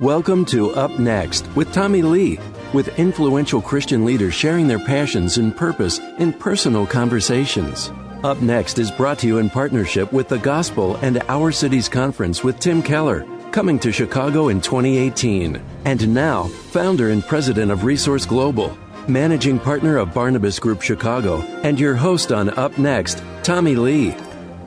Welcome 0.00 0.44
to 0.46 0.72
Up 0.72 0.98
Next 0.98 1.48
with 1.56 1.72
Tommy 1.72 2.02
Lee, 2.02 2.38
with 2.74 2.98
influential 2.98 3.62
Christian 3.62 4.04
leaders 4.04 4.34
sharing 4.34 4.68
their 4.68 4.78
passions 4.78 5.38
and 5.38 5.56
purpose 5.56 6.00
in 6.18 6.34
personal 6.34 6.86
conversations. 6.86 7.90
Up 8.22 8.42
Next 8.42 8.78
is 8.78 8.90
brought 8.90 9.18
to 9.20 9.26
you 9.26 9.38
in 9.38 9.48
partnership 9.48 10.12
with 10.12 10.28
the 10.28 10.36
Gospel 10.36 10.96
and 10.96 11.22
Our 11.30 11.50
Cities 11.50 11.88
Conference 11.88 12.44
with 12.44 12.60
Tim 12.60 12.82
Keller, 12.82 13.26
coming 13.52 13.78
to 13.78 13.90
Chicago 13.90 14.48
in 14.48 14.60
2018. 14.60 15.62
And 15.86 16.12
now, 16.12 16.42
founder 16.44 17.08
and 17.08 17.26
president 17.26 17.72
of 17.72 17.84
Resource 17.84 18.26
Global, 18.26 18.76
managing 19.08 19.58
partner 19.58 19.96
of 19.96 20.12
Barnabas 20.12 20.58
Group 20.58 20.82
Chicago, 20.82 21.40
and 21.62 21.80
your 21.80 21.94
host 21.94 22.32
on 22.32 22.50
Up 22.58 22.76
Next, 22.76 23.22
Tommy 23.42 23.76
Lee. 23.76 24.14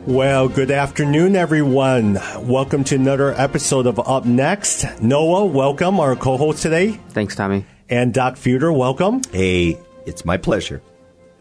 Well, 0.10 0.50
good 0.50 0.72
afternoon, 0.72 1.36
everyone. 1.36 2.16
Welcome 2.40 2.84
to 2.86 2.96
another 2.96 3.32
episode 3.40 3.86
of 3.86 4.00
Up 4.00 4.26
Next. 4.26 4.84
Noah, 5.04 5.46
welcome, 5.46 6.00
our 6.00 6.16
co 6.16 6.36
host 6.36 6.64
today. 6.64 6.94
Thanks, 7.10 7.36
Tommy. 7.36 7.64
And 7.90 8.12
Doc 8.12 8.34
Fuder, 8.34 8.76
welcome. 8.76 9.22
Hey, 9.32 9.78
it's 10.08 10.26
my 10.26 10.38
pleasure. 10.38 10.82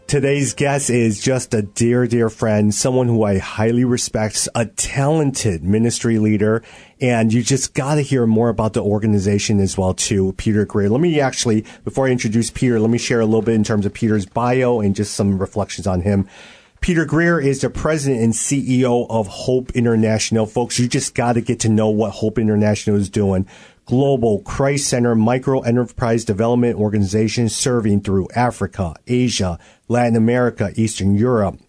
Today's 0.05 0.53
guest 0.53 0.91
is 0.91 1.19
just 1.19 1.55
a 1.55 1.63
dear, 1.63 2.05
dear 2.05 2.29
friend, 2.29 2.71
someone 2.71 3.07
who 3.07 3.23
I 3.23 3.39
highly 3.39 3.85
respect, 3.85 4.47
a 4.53 4.67
talented 4.67 5.63
ministry 5.63 6.19
leader, 6.19 6.61
and 7.01 7.33
you 7.33 7.41
just 7.41 7.73
got 7.73 7.95
to 7.95 8.01
hear 8.01 8.27
more 8.27 8.49
about 8.49 8.73
the 8.73 8.83
organization 8.83 9.59
as 9.59 9.79
well, 9.79 9.95
too. 9.95 10.33
Peter 10.33 10.63
Greer. 10.65 10.89
Let 10.89 11.01
me 11.01 11.19
actually, 11.19 11.65
before 11.83 12.05
I 12.05 12.11
introduce 12.11 12.51
Peter, 12.51 12.79
let 12.79 12.91
me 12.91 12.99
share 12.99 13.19
a 13.19 13.25
little 13.25 13.41
bit 13.41 13.55
in 13.55 13.63
terms 13.63 13.87
of 13.87 13.95
Peter's 13.95 14.27
bio 14.27 14.79
and 14.79 14.95
just 14.95 15.15
some 15.15 15.39
reflections 15.39 15.87
on 15.87 16.01
him. 16.01 16.29
Peter 16.81 17.03
Greer 17.03 17.41
is 17.41 17.59
the 17.59 17.69
president 17.69 18.23
and 18.23 18.33
CEO 18.33 19.05
of 19.09 19.27
Hope 19.27 19.71
International. 19.71 20.45
Folks, 20.45 20.79
you 20.79 20.87
just 20.87 21.13
got 21.13 21.33
to 21.33 21.41
get 21.41 21.59
to 21.61 21.69
know 21.69 21.89
what 21.89 22.11
Hope 22.11 22.39
International 22.39 22.95
is 22.95 23.09
doing. 23.09 23.45
Global 23.85 24.39
Christ 24.43 24.87
Center 24.87 25.13
micro 25.13 25.59
enterprise 25.59 26.23
development 26.23 26.77
organization 26.77 27.49
serving 27.49 28.01
through 28.01 28.29
Africa, 28.33 28.95
Asia, 29.07 29.59
Latin 29.89 30.15
America, 30.15 30.71
Eastern 30.75 31.15
Europe. 31.15 31.59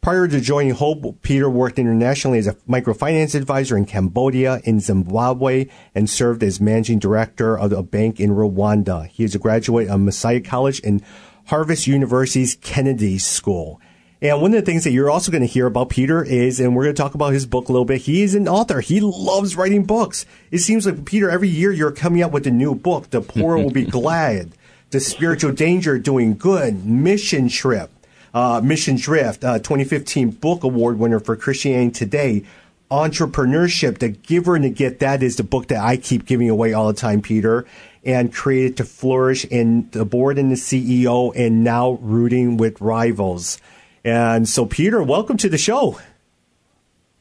Prior 0.00 0.28
to 0.28 0.40
joining 0.40 0.74
Hope, 0.74 1.22
Peter 1.22 1.50
worked 1.50 1.78
internationally 1.78 2.38
as 2.38 2.46
a 2.46 2.54
microfinance 2.68 3.34
advisor 3.34 3.76
in 3.76 3.86
Cambodia, 3.86 4.60
in 4.64 4.78
Zimbabwe, 4.78 5.66
and 5.94 6.08
served 6.08 6.44
as 6.44 6.60
managing 6.60 7.00
director 7.00 7.58
of 7.58 7.72
a 7.72 7.82
bank 7.82 8.20
in 8.20 8.30
Rwanda. 8.30 9.08
He 9.08 9.24
is 9.24 9.34
a 9.34 9.38
graduate 9.38 9.88
of 9.88 10.00
Messiah 10.00 10.40
College 10.40 10.80
and 10.84 11.02
Harvard 11.46 11.86
University's 11.86 12.56
Kennedy 12.56 13.18
School. 13.18 13.80
And 14.22 14.40
one 14.40 14.54
of 14.54 14.60
the 14.60 14.66
things 14.66 14.84
that 14.84 14.92
you're 14.92 15.10
also 15.10 15.30
going 15.30 15.42
to 15.42 15.46
hear 15.46 15.66
about 15.66 15.90
Peter 15.90 16.24
is, 16.24 16.60
and 16.60 16.74
we're 16.74 16.84
going 16.84 16.94
to 16.94 17.02
talk 17.02 17.14
about 17.14 17.32
his 17.32 17.46
book 17.46 17.68
a 17.68 17.72
little 17.72 17.84
bit. 17.84 18.02
He 18.02 18.22
is 18.22 18.34
an 18.34 18.48
author. 18.48 18.80
He 18.80 19.00
loves 19.00 19.56
writing 19.56 19.84
books. 19.84 20.24
It 20.50 20.58
seems 20.58 20.86
like 20.86 21.04
Peter, 21.04 21.28
every 21.28 21.48
year 21.48 21.72
you're 21.72 21.92
coming 21.92 22.22
up 22.22 22.32
with 22.32 22.46
a 22.46 22.50
new 22.50 22.74
book. 22.74 23.10
The 23.10 23.20
poor 23.20 23.56
will 23.58 23.70
be 23.70 23.84
glad. 23.84 24.52
The 24.90 25.00
spiritual 25.00 25.52
danger 25.52 25.98
doing 25.98 26.36
good. 26.36 26.86
Mission 26.86 27.48
trip. 27.48 27.90
Uh, 28.32 28.60
Mission 28.64 28.96
Drift, 28.96 29.44
uh, 29.44 29.58
2015 29.60 30.30
book 30.30 30.64
award 30.64 30.98
winner 30.98 31.20
for 31.20 31.36
Christianity 31.36 31.92
Today. 31.92 32.44
Entrepreneurship, 32.90 33.98
the 33.98 34.08
giver 34.08 34.56
and 34.56 34.64
the 34.64 34.70
get. 34.70 34.98
That 34.98 35.22
is 35.22 35.36
the 35.36 35.44
book 35.44 35.68
that 35.68 35.80
I 35.82 35.96
keep 35.96 36.26
giving 36.26 36.50
away 36.50 36.72
all 36.72 36.88
the 36.88 36.94
time, 36.94 37.22
Peter. 37.22 37.64
And 38.04 38.34
created 38.34 38.76
to 38.78 38.84
flourish 38.84 39.44
in 39.44 39.88
the 39.90 40.04
board 40.04 40.36
and 40.36 40.50
the 40.50 40.56
CEO 40.56 41.32
and 41.36 41.62
now 41.62 41.92
rooting 42.02 42.56
with 42.56 42.80
rivals. 42.80 43.58
And 44.04 44.48
so, 44.48 44.66
Peter, 44.66 45.02
welcome 45.02 45.36
to 45.38 45.48
the 45.48 45.58
show. 45.58 45.98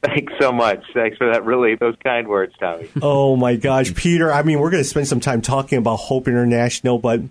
Thanks 0.04 0.34
so 0.40 0.52
much. 0.52 0.84
Thanks 0.94 1.18
for 1.18 1.32
that. 1.32 1.46
Really, 1.46 1.76
those 1.76 1.96
kind 2.04 2.28
words, 2.28 2.54
Tommy. 2.60 2.90
oh 3.02 3.38
my 3.38 3.56
gosh, 3.56 3.96
Peter! 3.96 4.34
I 4.34 4.44
mean, 4.44 4.60
we're 4.60 4.70
going 4.70 4.84
to 4.84 4.90
spend 4.90 5.08
some 5.08 5.22
time 5.22 5.42
talking 5.42 5.78
about 5.78 5.96
Hope 5.96 6.28
International, 6.28 7.00
but 7.00 7.22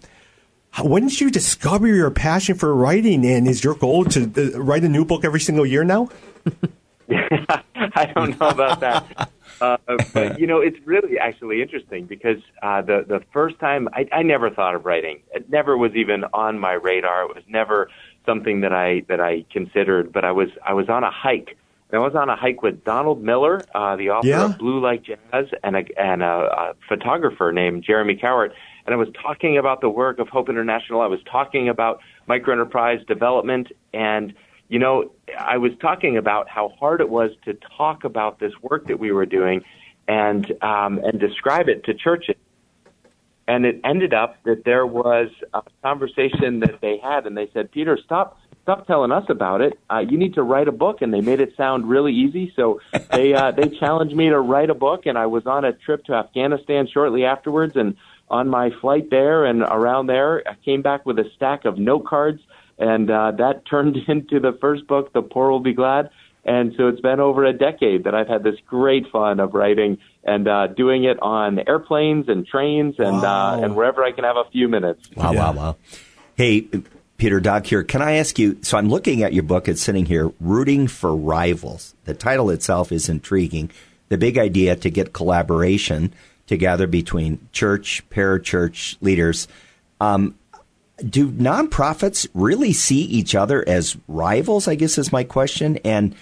when 0.83 1.09
did 1.09 1.20
you 1.20 1.31
discover 1.31 1.86
your 1.86 2.11
passion 2.11 2.56
for 2.56 2.75
writing? 2.75 3.27
And 3.27 3.47
is 3.47 3.62
your 3.62 3.75
goal 3.75 4.06
to 4.06 4.55
uh, 4.55 4.59
write 4.59 4.84
a 4.84 4.88
new 4.88 5.04
book 5.04 5.22
every 5.22 5.41
single 5.41 5.66
year 5.66 5.84
now? 5.84 6.09
I 7.10 8.10
don't 8.15 8.41
know 8.41 8.49
about 8.49 8.81
that. 8.81 9.31
Uh, 9.60 9.76
but 10.15 10.41
you 10.41 10.47
know, 10.47 10.60
it's 10.60 10.78
really 10.87 11.19
actually 11.19 11.60
interesting 11.60 12.06
because 12.06 12.38
uh, 12.62 12.81
the 12.81 13.05
the 13.06 13.22
first 13.32 13.59
time 13.59 13.87
I, 13.93 14.09
I 14.10 14.22
never 14.22 14.49
thought 14.49 14.75
of 14.75 14.87
writing. 14.87 15.21
It 15.34 15.50
never 15.50 15.76
was 15.76 15.93
even 15.94 16.25
on 16.32 16.59
my 16.59 16.72
radar. 16.72 17.25
It 17.25 17.34
was 17.34 17.44
never 17.47 17.91
something 18.27 18.60
that 18.62 18.72
I 18.72 19.03
that 19.09 19.21
I 19.21 19.44
considered. 19.50 20.12
But 20.12 20.25
I 20.25 20.33
was 20.33 20.49
I 20.65 20.75
was 20.75 20.88
on 20.88 21.05
a 21.05 21.10
hike. 21.10 21.56
And 21.91 22.00
I 22.00 22.05
was 22.05 22.15
on 22.15 22.31
a 22.31 22.37
hike 22.37 22.62
with 22.62 22.84
Donald 22.84 23.22
Miller, 23.22 23.60
uh, 23.75 23.97
the 23.97 24.09
author 24.10 24.27
yeah. 24.27 24.47
of 24.47 24.56
Blue 24.56 24.81
Like 24.81 25.03
Jazz, 25.03 25.47
and 25.62 25.77
a 25.77 25.84
and 26.00 26.22
a, 26.22 26.27
a 26.27 26.75
photographer 26.88 27.53
named 27.53 27.84
Jeremy 27.84 28.16
Cowart. 28.16 28.53
And 28.87 28.94
I 28.94 28.97
was 28.97 29.09
talking 29.22 29.59
about 29.59 29.82
the 29.82 29.91
work 29.91 30.19
of 30.19 30.28
Hope 30.28 30.49
International. 30.49 31.03
I 31.03 31.06
was 31.06 31.21
talking 31.31 31.69
about 31.69 32.00
microenterprise 32.28 33.06
development, 33.06 33.69
and 33.93 34.32
you 34.69 34.78
know, 34.78 35.12
I 35.38 35.59
was 35.59 35.72
talking 35.82 36.16
about 36.16 36.49
how 36.49 36.71
hard 36.81 37.03
it 37.03 37.11
was 37.11 37.31
to 37.44 37.56
talk 37.77 38.05
about 38.05 38.41
this 38.41 38.53
work 38.62 38.87
that 38.87 38.99
we 38.99 39.12
were 39.12 39.27
doing, 39.27 39.62
and 40.09 40.50
um, 40.62 40.99
and 41.05 41.21
describe 41.21 41.69
it 41.69 41.84
to 41.84 41.94
churches 41.94 42.37
and 43.52 43.66
it 43.66 43.80
ended 43.84 44.14
up 44.14 44.42
that 44.44 44.64
there 44.64 44.86
was 44.86 45.28
a 45.52 45.60
conversation 45.82 46.60
that 46.60 46.80
they 46.80 46.96
had, 46.96 47.26
and 47.26 47.36
they 47.36 47.50
said, 47.52 47.70
"Peter, 47.70 47.98
stop." 48.02 48.38
Stop 48.62 48.86
telling 48.86 49.10
us 49.10 49.24
about 49.28 49.60
it. 49.60 49.76
Uh, 49.90 49.98
you 50.08 50.16
need 50.16 50.34
to 50.34 50.42
write 50.44 50.68
a 50.68 50.72
book, 50.72 51.02
and 51.02 51.12
they 51.12 51.20
made 51.20 51.40
it 51.40 51.52
sound 51.56 51.88
really 51.88 52.14
easy. 52.14 52.52
So 52.54 52.80
they 53.10 53.34
uh, 53.34 53.50
they 53.50 53.68
challenged 53.68 54.14
me 54.14 54.28
to 54.28 54.38
write 54.38 54.70
a 54.70 54.74
book, 54.74 55.04
and 55.06 55.18
I 55.18 55.26
was 55.26 55.46
on 55.46 55.64
a 55.64 55.72
trip 55.72 56.04
to 56.04 56.14
Afghanistan 56.14 56.86
shortly 56.86 57.24
afterwards. 57.24 57.74
And 57.74 57.96
on 58.30 58.48
my 58.48 58.70
flight 58.80 59.10
there 59.10 59.44
and 59.44 59.62
around 59.62 60.06
there, 60.06 60.44
I 60.48 60.54
came 60.64 60.80
back 60.80 61.04
with 61.04 61.19
a 61.19 61.24
stack 61.34 61.64
of 61.64 61.76
note 61.76 62.06
cards, 62.06 62.40
and 62.78 63.10
uh, 63.10 63.32
that 63.32 63.66
turned 63.69 63.96
into 64.06 64.38
the 64.38 64.56
first 64.60 64.86
book, 64.86 65.12
"The 65.12 65.22
Poor 65.22 65.50
Will 65.50 65.60
Be 65.60 65.74
Glad." 65.74 66.10
And 66.44 66.75
so 66.76 66.88
it's 66.88 67.00
been 67.00 67.20
over 67.20 67.44
a 67.44 67.53
decade 67.53 68.04
that 68.04 68.14
I've 68.14 68.26
had 68.26 68.42
this 68.42 68.56
great 68.66 69.06
fun 69.12 69.38
of 69.38 69.54
writing 69.54 69.98
and 70.25 70.48
uh, 70.48 70.66
doing 70.69 71.04
it 71.04 71.20
on 71.22 71.60
airplanes 71.69 72.28
and 72.28 72.47
trains 72.47 72.97
and 72.98 73.19
uh, 73.19 73.20
wow. 73.20 73.54
uh, 73.54 73.60
and 73.64 73.76
wherever 73.76 74.03
I 74.03 74.12
can 74.12 74.25
have 74.25 74.36
a 74.36 74.50
few 74.50 74.69
minutes. 74.69 75.08
Wow, 75.16 75.32
yeah. 75.32 75.41
wow, 75.41 75.52
wow. 75.52 75.76
Hey, 76.36 76.69
Peter 77.16 77.38
Doc 77.38 77.66
here. 77.66 77.84
Can 77.84 78.02
I 78.02 78.14
ask 78.14 78.38
you? 78.38 78.58
So 78.62 78.76
I'm 78.76 78.88
looking 78.88 79.22
at 79.22 79.32
your 79.32 79.44
book. 79.44 79.69
It's 79.69 79.81
sitting 79.81 80.06
here, 80.06 80.32
"Rooting 80.41 80.88
for 80.88 81.14
Rivals." 81.14 81.94
The 82.04 82.14
title 82.14 82.50
itself 82.50 82.91
is 82.91 83.08
intriguing. 83.08 83.70
The 84.08 84.19
big 84.19 84.36
idea 84.36 84.75
to 84.75 84.91
get 84.91 85.12
collaboration 85.12 86.12
together 86.48 86.88
between 86.88 87.47
church, 87.52 88.02
parachurch 88.10 88.97
leaders. 89.00 89.47
Um, 90.00 90.34
do 90.98 91.30
nonprofits 91.30 92.28
really 92.34 92.72
see 92.72 93.03
each 93.03 93.34
other 93.34 93.66
as 93.69 93.97
rivals? 94.08 94.69
I 94.69 94.75
guess 94.75 94.98
is 94.98 95.12
my 95.12 95.25
question. 95.25 95.78
And 95.84 96.14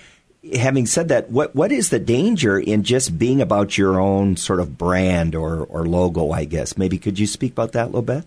having 0.54 0.86
said 0.86 1.08
that, 1.08 1.31
what 1.31 1.54
what 1.54 1.72
is 1.72 1.91
the 1.91 1.98
danger 1.98 2.58
in 2.58 2.82
just 2.82 3.19
being 3.19 3.41
about 3.41 3.76
your 3.76 4.00
own 4.00 4.36
sort 4.36 4.60
of 4.60 4.78
brand 4.78 5.34
or 5.34 5.64
or 5.64 5.86
logo? 5.86 6.30
I 6.30 6.44
guess 6.44 6.78
maybe 6.78 6.98
could 6.98 7.19
you 7.19 7.26
speak 7.26 7.53
about 7.53 7.72
that 7.72 7.84
a 7.84 7.86
little 7.86 8.03
bit? 8.03 8.25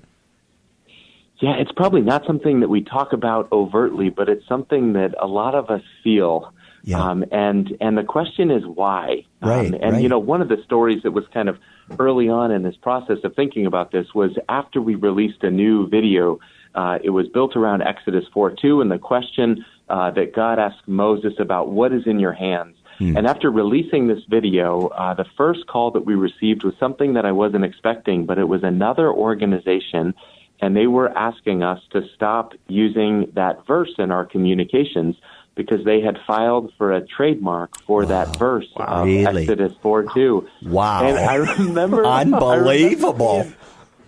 Yeah, 1.39 1.55
it's 1.57 1.71
probably 1.73 2.01
not 2.01 2.25
something 2.25 2.61
that 2.61 2.69
we 2.69 2.81
talk 2.83 3.11
about 3.11 3.51
overtly, 3.51 4.09
but 4.09 4.29
it's 4.29 4.47
something 4.47 4.93
that 4.93 5.13
a 5.19 5.27
lot 5.27 5.55
of 5.55 5.69
us 5.69 5.81
feel. 6.03 6.53
Yeah. 6.83 7.03
Um, 7.03 7.25
and 7.31 7.75
and 7.81 7.97
the 7.97 8.03
question 8.03 8.51
is 8.51 8.63
why. 8.65 9.25
Right. 9.41 9.67
Um, 9.67 9.73
and 9.81 9.93
right. 9.93 10.01
you 10.01 10.09
know, 10.09 10.19
one 10.19 10.41
of 10.41 10.49
the 10.49 10.57
stories 10.63 11.03
that 11.03 11.11
was 11.11 11.25
kind 11.33 11.49
of 11.49 11.57
early 11.99 12.29
on 12.29 12.51
in 12.51 12.63
this 12.63 12.75
process 12.75 13.17
of 13.23 13.35
thinking 13.35 13.65
about 13.65 13.91
this 13.91 14.13
was 14.13 14.31
after 14.49 14.81
we 14.81 14.95
released 14.95 15.43
a 15.43 15.51
new 15.51 15.87
video. 15.87 16.39
Uh, 16.75 16.99
it 17.03 17.11
was 17.11 17.27
built 17.29 17.55
around 17.55 17.81
Exodus 17.81 18.25
4 18.33 18.51
2, 18.51 18.81
and 18.81 18.91
the 18.91 18.97
question 18.97 19.63
uh, 19.89 20.11
that 20.11 20.33
God 20.33 20.59
asked 20.59 20.87
Moses 20.87 21.33
about 21.39 21.69
what 21.69 21.93
is 21.93 22.03
in 22.05 22.19
your 22.19 22.33
hands. 22.33 22.75
Hmm. 22.97 23.17
And 23.17 23.27
after 23.27 23.51
releasing 23.51 24.07
this 24.07 24.23
video, 24.29 24.87
uh, 24.87 25.13
the 25.13 25.25
first 25.37 25.67
call 25.67 25.91
that 25.91 26.05
we 26.05 26.15
received 26.15 26.63
was 26.63 26.73
something 26.79 27.13
that 27.13 27.25
I 27.25 27.31
wasn't 27.31 27.65
expecting, 27.65 28.25
but 28.25 28.38
it 28.38 28.47
was 28.47 28.63
another 28.63 29.12
organization, 29.12 30.13
and 30.62 30.75
they 30.75 30.88
were 30.88 31.09
asking 31.18 31.63
us 31.63 31.81
to 31.91 32.07
stop 32.15 32.53
using 32.68 33.31
that 33.33 33.65
verse 33.68 33.94
in 33.97 34.12
our 34.12 34.25
communications 34.25 35.15
because 35.55 35.85
they 35.85 36.01
had 36.01 36.17
filed 36.25 36.73
for 36.77 36.91
a 36.91 37.05
trademark 37.05 37.79
for 37.81 38.01
wow. 38.01 38.07
that 38.09 38.38
verse 38.38 38.67
wow. 38.75 38.85
of 38.85 39.05
really? 39.05 39.44
Exodus 39.44 39.73
4 39.81 40.13
2. 40.13 40.47
Wow. 40.63 41.07
And 41.07 41.17
I 41.17 41.35
remember. 41.35 42.05
Unbelievable. 42.05 43.27
I 43.27 43.38
remember 43.38 43.57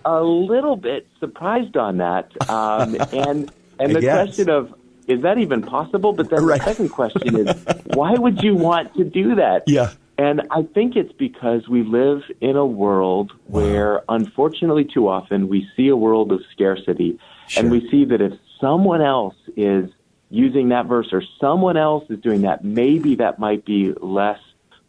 a 0.06 0.24
little 0.24 0.76
bit 0.76 1.08
surprised 1.20 1.76
on 1.76 1.98
that. 1.98 2.32
Um, 2.50 2.96
and 3.12 3.52
and 3.80 3.96
the 3.96 4.02
question 4.02 4.50
of 4.50 4.74
is 5.08 5.22
that 5.22 5.38
even 5.38 5.62
possible? 5.62 6.14
But 6.14 6.30
then 6.30 6.46
right. 6.46 6.60
the 6.60 6.66
second 6.66 6.90
question 6.90 7.48
is, 7.48 7.66
why 7.94 8.14
would 8.14 8.42
you 8.42 8.56
want 8.56 8.96
to 8.96 9.04
do 9.04 9.36
that? 9.36 9.64
Yeah. 9.68 9.92
And 10.18 10.44
I 10.50 10.64
think 10.64 10.96
it's 10.96 11.12
because 11.12 11.68
we 11.68 11.84
live 11.84 12.24
in 12.40 12.56
a 12.56 12.66
world 12.66 13.34
wow. 13.48 13.62
where, 13.62 14.02
unfortunately, 14.08 14.86
too 14.86 15.10
often 15.10 15.48
we 15.50 15.68
see 15.76 15.90
a 15.90 15.96
world 15.96 16.32
of 16.32 16.42
scarcity. 16.52 17.20
Sure. 17.48 17.62
And 17.62 17.72
we 17.72 17.88
see 17.92 18.06
that 18.06 18.22
if 18.22 18.34
someone 18.60 19.02
else 19.02 19.36
is 19.56 19.92
using 20.30 20.70
that 20.70 20.88
verse 20.88 21.08
or 21.12 21.24
someone 21.40 21.78
else 21.78 22.04
is 22.10 22.20
doing 22.20 22.42
that, 22.42 22.64
maybe 22.64 23.16
that 23.16 23.40
might 23.40 23.66
be 23.66 23.94
less 24.02 24.40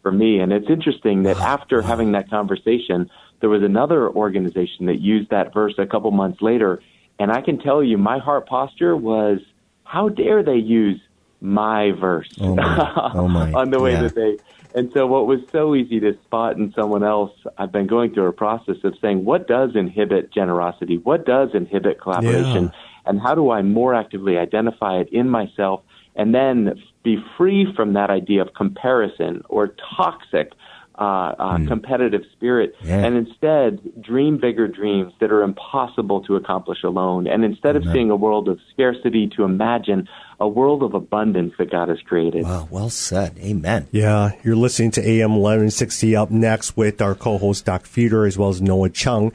for 0.02 0.12
me. 0.12 0.38
And 0.40 0.52
it's 0.52 0.70
interesting 0.70 1.24
that 1.24 1.36
ah, 1.38 1.54
after 1.54 1.82
having 1.82 2.12
that 2.12 2.30
conversation, 2.30 3.10
there 3.40 3.50
was 3.50 3.62
another 3.62 4.08
organization 4.08 4.86
that 4.86 5.00
used 5.00 5.30
that 5.30 5.52
verse 5.52 5.74
a 5.78 5.86
couple 5.86 6.10
months 6.10 6.40
later. 6.40 6.80
And 7.18 7.30
I 7.30 7.40
can 7.40 7.58
tell 7.58 7.82
you, 7.82 7.98
my 7.98 8.18
heart 8.18 8.46
posture 8.46 8.96
was, 8.96 9.40
how 9.84 10.08
dare 10.08 10.42
they 10.42 10.56
use 10.56 11.00
my 11.40 11.92
verse 11.92 12.28
oh 12.40 12.54
my. 12.54 13.10
Oh 13.14 13.28
my. 13.28 13.52
on 13.52 13.70
the 13.70 13.80
way 13.80 13.92
yeah. 13.92 14.02
that 14.02 14.14
they. 14.14 14.38
And 14.74 14.92
so, 14.92 15.06
what 15.06 15.26
was 15.26 15.40
so 15.52 15.74
easy 15.74 16.00
to 16.00 16.12
spot 16.24 16.56
in 16.56 16.72
someone 16.74 17.02
else, 17.02 17.32
I've 17.56 17.72
been 17.72 17.86
going 17.86 18.12
through 18.12 18.26
a 18.26 18.32
process 18.32 18.76
of 18.84 18.94
saying, 19.00 19.24
what 19.24 19.48
does 19.48 19.74
inhibit 19.74 20.32
generosity? 20.32 20.98
What 20.98 21.24
does 21.24 21.50
inhibit 21.54 22.00
collaboration? 22.00 22.64
Yeah. 22.64 22.70
And 23.06 23.20
how 23.20 23.34
do 23.34 23.50
I 23.50 23.62
more 23.62 23.94
actively 23.94 24.36
identify 24.38 24.98
it 24.98 25.08
in 25.12 25.28
myself 25.28 25.82
and 26.14 26.34
then 26.34 26.74
be 27.04 27.18
free 27.36 27.66
from 27.76 27.92
that 27.92 28.10
idea 28.10 28.42
of 28.42 28.54
comparison 28.54 29.42
or 29.48 29.74
toxic 29.96 30.52
uh, 30.98 31.34
uh, 31.38 31.58
Mm. 31.58 31.68
competitive 31.68 32.22
spirit, 32.32 32.74
Yeah. 32.82 33.04
and 33.04 33.18
instead 33.18 33.80
dream 34.00 34.38
bigger 34.38 34.66
dreams 34.66 35.12
that 35.20 35.30
are 35.30 35.42
impossible 35.42 36.22
to 36.22 36.36
accomplish 36.36 36.82
alone. 36.84 37.26
And 37.26 37.44
instead 37.44 37.76
of 37.76 37.84
seeing 37.92 38.10
a 38.10 38.16
world 38.16 38.48
of 38.48 38.58
scarcity, 38.72 39.26
to 39.36 39.44
imagine 39.44 40.08
a 40.40 40.48
world 40.48 40.82
of 40.82 40.94
abundance 40.94 41.52
that 41.58 41.70
God 41.70 41.90
has 41.90 42.00
created. 42.00 42.44
Wow, 42.44 42.68
well 42.70 42.88
said. 42.88 43.36
Amen. 43.40 43.88
Yeah, 43.92 44.30
you're 44.42 44.56
listening 44.56 44.90
to 44.92 45.06
AM 45.06 45.36
1160 45.36 46.16
up 46.16 46.30
next 46.30 46.78
with 46.78 47.02
our 47.02 47.14
co-host 47.14 47.66
Doc 47.66 47.82
Fuder 47.84 48.26
as 48.26 48.38
well 48.38 48.48
as 48.48 48.62
Noah 48.62 48.88
Chung. 48.88 49.32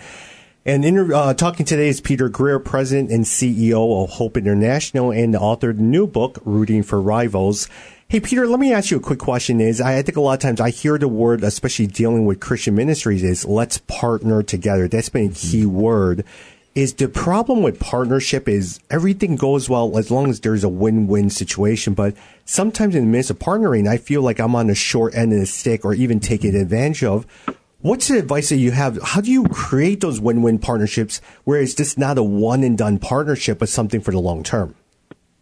And 0.63 0.85
inter- 0.85 1.11
uh, 1.11 1.33
talking 1.33 1.65
today 1.65 1.87
is 1.87 2.01
Peter 2.01 2.29
Greer, 2.29 2.59
President 2.59 3.09
and 3.09 3.25
CEO 3.25 4.03
of 4.03 4.11
Hope 4.11 4.37
International 4.37 5.11
and 5.11 5.33
the 5.33 5.39
author 5.39 5.71
of 5.71 5.77
the 5.77 5.83
new 5.83 6.05
book, 6.05 6.37
Rooting 6.45 6.83
for 6.83 7.01
Rivals. 7.01 7.67
Hey, 8.07 8.19
Peter, 8.19 8.45
let 8.45 8.59
me 8.59 8.71
ask 8.71 8.91
you 8.91 8.97
a 8.97 8.99
quick 8.99 9.17
question 9.17 9.59
is, 9.59 9.81
I, 9.81 9.97
I 9.97 10.01
think 10.03 10.17
a 10.17 10.21
lot 10.21 10.33
of 10.33 10.39
times 10.39 10.61
I 10.61 10.69
hear 10.69 10.99
the 10.99 11.07
word, 11.07 11.43
especially 11.43 11.87
dealing 11.87 12.27
with 12.27 12.41
Christian 12.41 12.75
ministries 12.75 13.23
is 13.23 13.43
let's 13.43 13.79
partner 13.79 14.43
together. 14.43 14.87
That's 14.87 15.09
been 15.09 15.31
a 15.31 15.33
key 15.33 15.65
word. 15.65 16.25
Is 16.75 16.93
the 16.93 17.07
problem 17.07 17.63
with 17.63 17.79
partnership 17.79 18.47
is 18.47 18.79
everything 18.91 19.37
goes 19.37 19.67
well 19.67 19.97
as 19.97 20.11
long 20.11 20.29
as 20.29 20.41
there's 20.41 20.63
a 20.63 20.69
win-win 20.69 21.31
situation. 21.31 21.95
But 21.95 22.15
sometimes 22.45 22.93
in 22.93 23.05
the 23.05 23.11
midst 23.11 23.31
of 23.31 23.39
partnering, 23.39 23.89
I 23.89 23.97
feel 23.97 24.21
like 24.21 24.39
I'm 24.39 24.55
on 24.55 24.67
the 24.67 24.75
short 24.75 25.15
end 25.15 25.33
of 25.33 25.39
the 25.39 25.47
stick 25.47 25.83
or 25.83 25.95
even 25.95 26.19
taken 26.19 26.55
advantage 26.55 27.03
of. 27.03 27.25
What's 27.81 28.09
the 28.09 28.19
advice 28.19 28.49
that 28.49 28.57
you 28.57 28.71
have? 28.71 28.99
How 29.01 29.21
do 29.21 29.31
you 29.31 29.45
create 29.45 30.01
those 30.01 30.19
win-win 30.19 30.59
partnerships 30.59 31.19
where 31.45 31.59
it's 31.59 31.73
just 31.73 31.97
not 31.97 32.17
a 32.19 32.23
one 32.23 32.63
and 32.63 32.77
done 32.77 32.99
partnership, 32.99 33.57
but 33.57 33.69
something 33.69 34.01
for 34.01 34.11
the 34.11 34.19
long 34.19 34.43
term? 34.43 34.75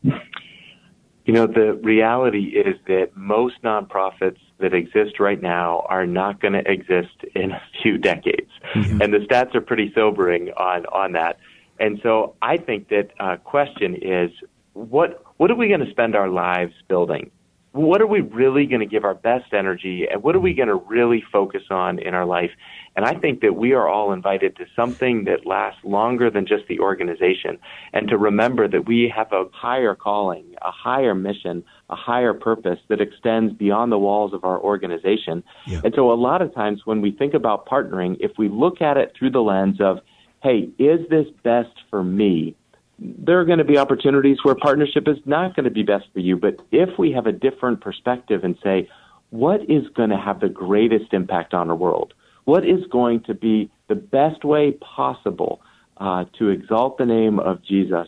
You 0.03 1.33
know, 1.33 1.47
the 1.47 1.74
reality 1.83 2.56
is 2.56 2.77
that 2.88 3.12
most 3.15 3.62
nonprofits 3.62 4.38
that 4.59 4.74
exist 4.74 5.19
right 5.19 5.41
now 5.41 5.86
are 5.89 6.07
not 6.07 6.39
going 6.39 6.53
to 6.53 6.63
exist 6.65 7.13
in 7.36 7.51
a 7.51 7.62
few 7.83 7.97
decades. 7.97 8.50
And 8.74 9.13
the 9.13 9.19
stats 9.30 9.53
are 9.53 9.62
pretty 9.62 9.92
sobering 9.94 10.50
on, 10.57 10.85
on 10.88 11.12
that. 11.12 11.39
And 11.80 12.00
so 12.01 12.35
I 12.42 12.57
think 12.57 12.88
that 12.88 13.09
uh, 13.19 13.35
question 13.38 13.95
is 13.95 14.31
what, 14.74 15.24
what 15.38 15.51
are 15.51 15.56
we 15.56 15.68
going 15.68 15.85
to 15.85 15.92
spend 15.92 16.15
our 16.15 16.30
lives 16.30 16.74
building? 16.88 17.31
What 17.71 18.01
are 18.01 18.07
we 18.07 18.21
really 18.21 18.66
going 18.66 18.80
to 18.80 18.88
give 18.88 19.04
our 19.04 19.13
best 19.13 19.54
energy 19.54 20.07
and 20.10 20.24
what 20.24 20.36
are 20.36 20.39
we 20.39 20.54
mm. 20.54 20.57
going 20.57 20.69
to 20.69 20.75
really 20.75 21.24
focus 21.31 21.63
on 21.69 22.00
in 22.00 22.16
our 22.16 22.25
life? 22.25 22.51
And 22.95 23.06
I 23.06 23.13
think 23.13 23.42
that 23.42 23.56
we 23.56 23.74
are 23.74 23.88
all 23.88 24.12
invited 24.12 24.56
to 24.57 24.66
something 24.75 25.25
that 25.25 25.45
lasts 25.45 25.80
longer 25.83 26.31
than 26.31 26.48
just 26.48 26.68
the 26.68 26.80
organization 26.80 27.60
and 27.94 28.07
to 28.07 28.18
remember 28.18 28.68
that 28.68 28.88
we 28.88 29.12
have 29.16 29.31
a 29.31 29.45
higher 29.54 29.94
calling, 29.94 30.56
a 30.63 30.71
higher 30.71 31.13
mission, 31.13 31.63
a 31.89 31.95
higher 31.95 32.33
purpose 32.33 32.80
that 32.88 33.01
extends 33.01 33.54
beyond 33.54 33.92
the 33.92 34.00
walls 34.00 34.33
of 34.33 34.44
our 34.44 34.60
organization. 34.60 35.44
Yeah. 35.68 35.81
And 35.83 35.94
so 35.95 36.12
a 36.12 36.16
lot 36.16 36.42
of 36.42 36.54
times 36.54 36.81
when 36.86 37.01
we 37.01 37.12
think 37.12 37.36
about 37.36 37.68
partnering, 37.68 38.18
if 38.19 38.31
we 38.38 38.50
look 38.50 38.81
at 38.81 38.98
it 38.98 39.13
through 39.18 39.31
the 39.31 39.42
lens 39.42 39.80
of, 39.80 40.00
hey, 40.42 40.69
is 40.80 41.07
this 41.10 41.27
best 41.44 41.75
for 41.89 42.04
me? 42.04 42.56
There 43.01 43.39
are 43.39 43.45
going 43.45 43.59
to 43.59 43.63
be 43.63 43.77
opportunities 43.77 44.37
where 44.43 44.55
partnership 44.55 45.07
is 45.07 45.17
not 45.25 45.55
going 45.55 45.63
to 45.63 45.71
be 45.71 45.83
best 45.83 46.05
for 46.13 46.19
you. 46.19 46.35
But 46.35 46.59
if 46.71 46.97
we 46.97 47.11
have 47.13 47.27
a 47.27 47.31
different 47.31 47.81
perspective 47.81 48.43
and 48.43 48.57
say, 48.63 48.89
what 49.29 49.61
is 49.69 49.87
going 49.95 50.09
to 50.09 50.17
have 50.17 50.39
the 50.39 50.49
greatest 50.49 51.13
impact 51.13 51.53
on 51.53 51.69
our 51.69 51.75
world? 51.75 52.13
What 52.45 52.65
is 52.65 52.85
going 52.91 53.21
to 53.23 53.33
be 53.33 53.69
the 53.87 53.95
best 53.95 54.43
way 54.43 54.71
possible 54.71 55.61
uh, 55.97 56.25
to 56.39 56.49
exalt 56.49 56.97
the 56.97 57.05
name 57.05 57.39
of 57.39 57.63
Jesus? 57.63 58.07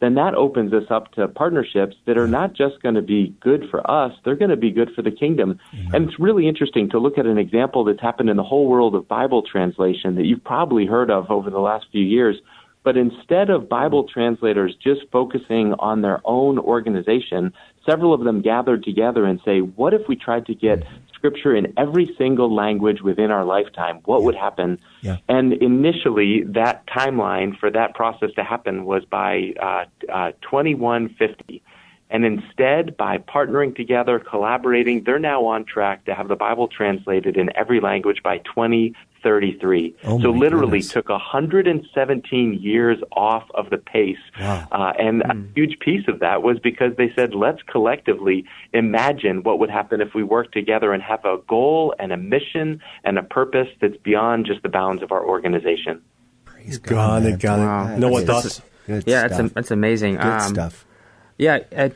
Then 0.00 0.14
that 0.14 0.34
opens 0.34 0.72
us 0.72 0.82
up 0.90 1.12
to 1.12 1.28
partnerships 1.28 1.94
that 2.06 2.18
are 2.18 2.26
not 2.26 2.54
just 2.54 2.82
going 2.82 2.96
to 2.96 3.02
be 3.02 3.36
good 3.38 3.68
for 3.70 3.88
us, 3.88 4.12
they're 4.24 4.34
going 4.34 4.50
to 4.50 4.56
be 4.56 4.72
good 4.72 4.90
for 4.96 5.02
the 5.02 5.12
kingdom. 5.12 5.60
And 5.92 6.08
it's 6.08 6.18
really 6.18 6.48
interesting 6.48 6.90
to 6.90 6.98
look 6.98 7.18
at 7.18 7.26
an 7.26 7.38
example 7.38 7.84
that's 7.84 8.00
happened 8.00 8.28
in 8.28 8.36
the 8.36 8.42
whole 8.42 8.66
world 8.66 8.96
of 8.96 9.06
Bible 9.06 9.42
translation 9.42 10.16
that 10.16 10.24
you've 10.24 10.42
probably 10.42 10.86
heard 10.86 11.08
of 11.08 11.30
over 11.30 11.50
the 11.50 11.60
last 11.60 11.86
few 11.92 12.04
years. 12.04 12.36
But 12.84 12.96
instead 12.96 13.48
of 13.48 13.68
Bible 13.68 14.04
translators 14.04 14.74
just 14.82 15.02
focusing 15.12 15.74
on 15.78 16.02
their 16.02 16.20
own 16.24 16.58
organization, 16.58 17.52
several 17.86 18.12
of 18.12 18.24
them 18.24 18.42
gathered 18.42 18.82
together 18.82 19.24
and 19.24 19.40
say, 19.44 19.60
what 19.60 19.94
if 19.94 20.08
we 20.08 20.16
tried 20.16 20.46
to 20.46 20.54
get 20.54 20.84
scripture 21.14 21.54
in 21.54 21.72
every 21.76 22.12
single 22.18 22.52
language 22.52 23.00
within 23.00 23.30
our 23.30 23.44
lifetime? 23.44 24.00
What 24.04 24.24
would 24.24 24.34
happen? 24.34 24.80
Yeah. 25.00 25.18
And 25.28 25.52
initially, 25.52 26.42
that 26.44 26.84
timeline 26.88 27.56
for 27.56 27.70
that 27.70 27.94
process 27.94 28.30
to 28.34 28.42
happen 28.42 28.84
was 28.84 29.04
by 29.04 29.54
uh, 29.60 29.84
uh, 30.12 30.32
2150. 30.42 31.62
And 32.10 32.24
instead, 32.26 32.96
by 32.96 33.18
partnering 33.18 33.74
together, 33.74 34.18
collaborating, 34.18 35.04
they're 35.04 35.20
now 35.20 35.46
on 35.46 35.64
track 35.64 36.04
to 36.06 36.14
have 36.14 36.28
the 36.28 36.36
Bible 36.36 36.68
translated 36.68 37.36
in 37.36 37.48
every 37.56 37.80
language 37.80 38.22
by 38.22 38.38
2033. 39.22 39.94
Oh 40.04 40.20
so 40.20 40.30
literally 40.30 40.78
goodness. 40.78 40.88
took 40.90 41.08
117 41.08 42.54
years 42.60 42.98
off 43.12 43.44
of 43.54 43.70
the 43.70 43.78
pace. 43.78 44.16
Wow. 44.38 44.66
Uh, 44.70 44.92
and 44.98 45.22
a 45.22 45.34
huge 45.54 45.78
piece 45.80 46.06
of 46.08 46.20
that 46.20 46.42
was 46.42 46.58
because 46.58 46.92
they 46.96 47.12
said, 47.14 47.34
let's 47.34 47.62
collectively 47.62 48.44
imagine 48.72 49.42
what 49.42 49.58
would 49.58 49.70
happen 49.70 50.00
if 50.00 50.14
we 50.14 50.22
work 50.22 50.52
together 50.52 50.92
and 50.92 51.02
have 51.02 51.24
a 51.24 51.38
goal 51.48 51.94
and 51.98 52.12
a 52.12 52.16
mission 52.16 52.80
and 53.04 53.18
a 53.18 53.22
purpose 53.22 53.68
that's 53.80 53.96
beyond 53.98 54.46
just 54.46 54.62
the 54.62 54.68
bounds 54.68 55.02
of 55.02 55.12
our 55.12 55.24
organization. 55.24 56.02
Praise 56.44 56.78
Got 56.78 57.22
man. 57.22 57.32
it, 57.34 57.40
got 57.40 57.58
it. 57.58 57.62
Wow. 57.62 57.96
Noah, 57.96 58.22
thoughts? 58.22 58.46
is- 58.46 58.62
Good 58.86 59.04
yeah, 59.06 59.28
stuff. 59.28 59.40
it's, 59.40 59.54
that's 59.54 59.70
amazing. 59.70 60.16
Good 60.16 60.24
Um, 60.24 60.54
stuff. 60.54 60.84
Yeah, 61.38 61.60
uh, 61.76 61.90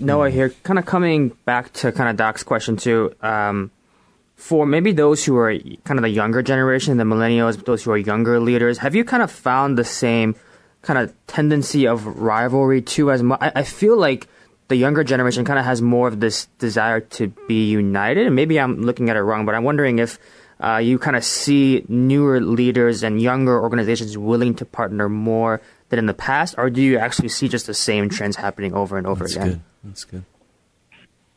Noah 0.00 0.28
here, 0.28 0.50
kind 0.64 0.76
of 0.76 0.84
coming 0.84 1.28
back 1.44 1.72
to 1.74 1.92
kind 1.92 2.10
of 2.10 2.16
Doc's 2.16 2.42
question 2.42 2.76
too. 2.76 3.14
Um, 3.22 3.70
for 4.36 4.66
maybe 4.66 4.92
those 4.92 5.24
who 5.24 5.36
are 5.36 5.58
kind 5.84 5.98
of 5.98 6.02
the 6.02 6.10
younger 6.10 6.42
generation, 6.42 6.96
the 6.98 7.04
millennials, 7.04 7.62
those 7.64 7.82
who 7.82 7.90
are 7.90 7.96
younger 7.96 8.38
leaders, 8.38 8.78
have 8.78 8.94
you 8.94 9.04
kind 9.04 9.22
of 9.22 9.30
found 9.30 9.78
the 9.78 9.84
same 9.84 10.36
kind 10.82 10.98
of 10.98 11.12
tendency 11.26 11.86
of 11.86 12.06
rivalry 12.06 12.82
too? 12.82 13.10
As 13.10 13.22
much, 13.22 13.40
I, 13.40 13.52
I 13.56 13.62
feel 13.62 13.96
like 13.96 14.28
the 14.68 14.76
younger 14.76 15.02
generation 15.02 15.44
kind 15.44 15.58
of 15.58 15.64
has 15.64 15.80
more 15.80 16.06
of 16.06 16.20
this 16.20 16.46
desire 16.58 17.00
to 17.00 17.28
be 17.48 17.70
united, 17.70 18.26
and 18.26 18.36
maybe 18.36 18.60
I'm 18.60 18.82
looking 18.82 19.08
at 19.08 19.16
it 19.16 19.22
wrong, 19.22 19.46
but 19.46 19.54
I'm 19.54 19.64
wondering 19.64 19.98
if. 19.98 20.18
Uh, 20.58 20.78
you 20.78 20.98
kind 20.98 21.16
of 21.16 21.22
see 21.22 21.84
newer 21.86 22.40
leaders 22.40 23.02
and 23.02 23.20
younger 23.20 23.60
organizations 23.60 24.16
willing 24.16 24.54
to 24.54 24.64
partner 24.64 25.06
more 25.06 25.60
than 25.90 25.98
in 25.98 26.06
the 26.06 26.14
past, 26.14 26.54
or 26.56 26.70
do 26.70 26.80
you 26.80 26.96
actually 26.96 27.28
see 27.28 27.46
just 27.46 27.66
the 27.66 27.74
same 27.74 28.08
trends 28.08 28.36
happening 28.36 28.72
over 28.72 28.96
and 28.96 29.06
over 29.06 29.26
again? 29.26 29.34
That's 29.34 29.36
again? 29.36 29.52
good. 29.52 29.90
That's 29.90 30.04
good. 30.04 30.24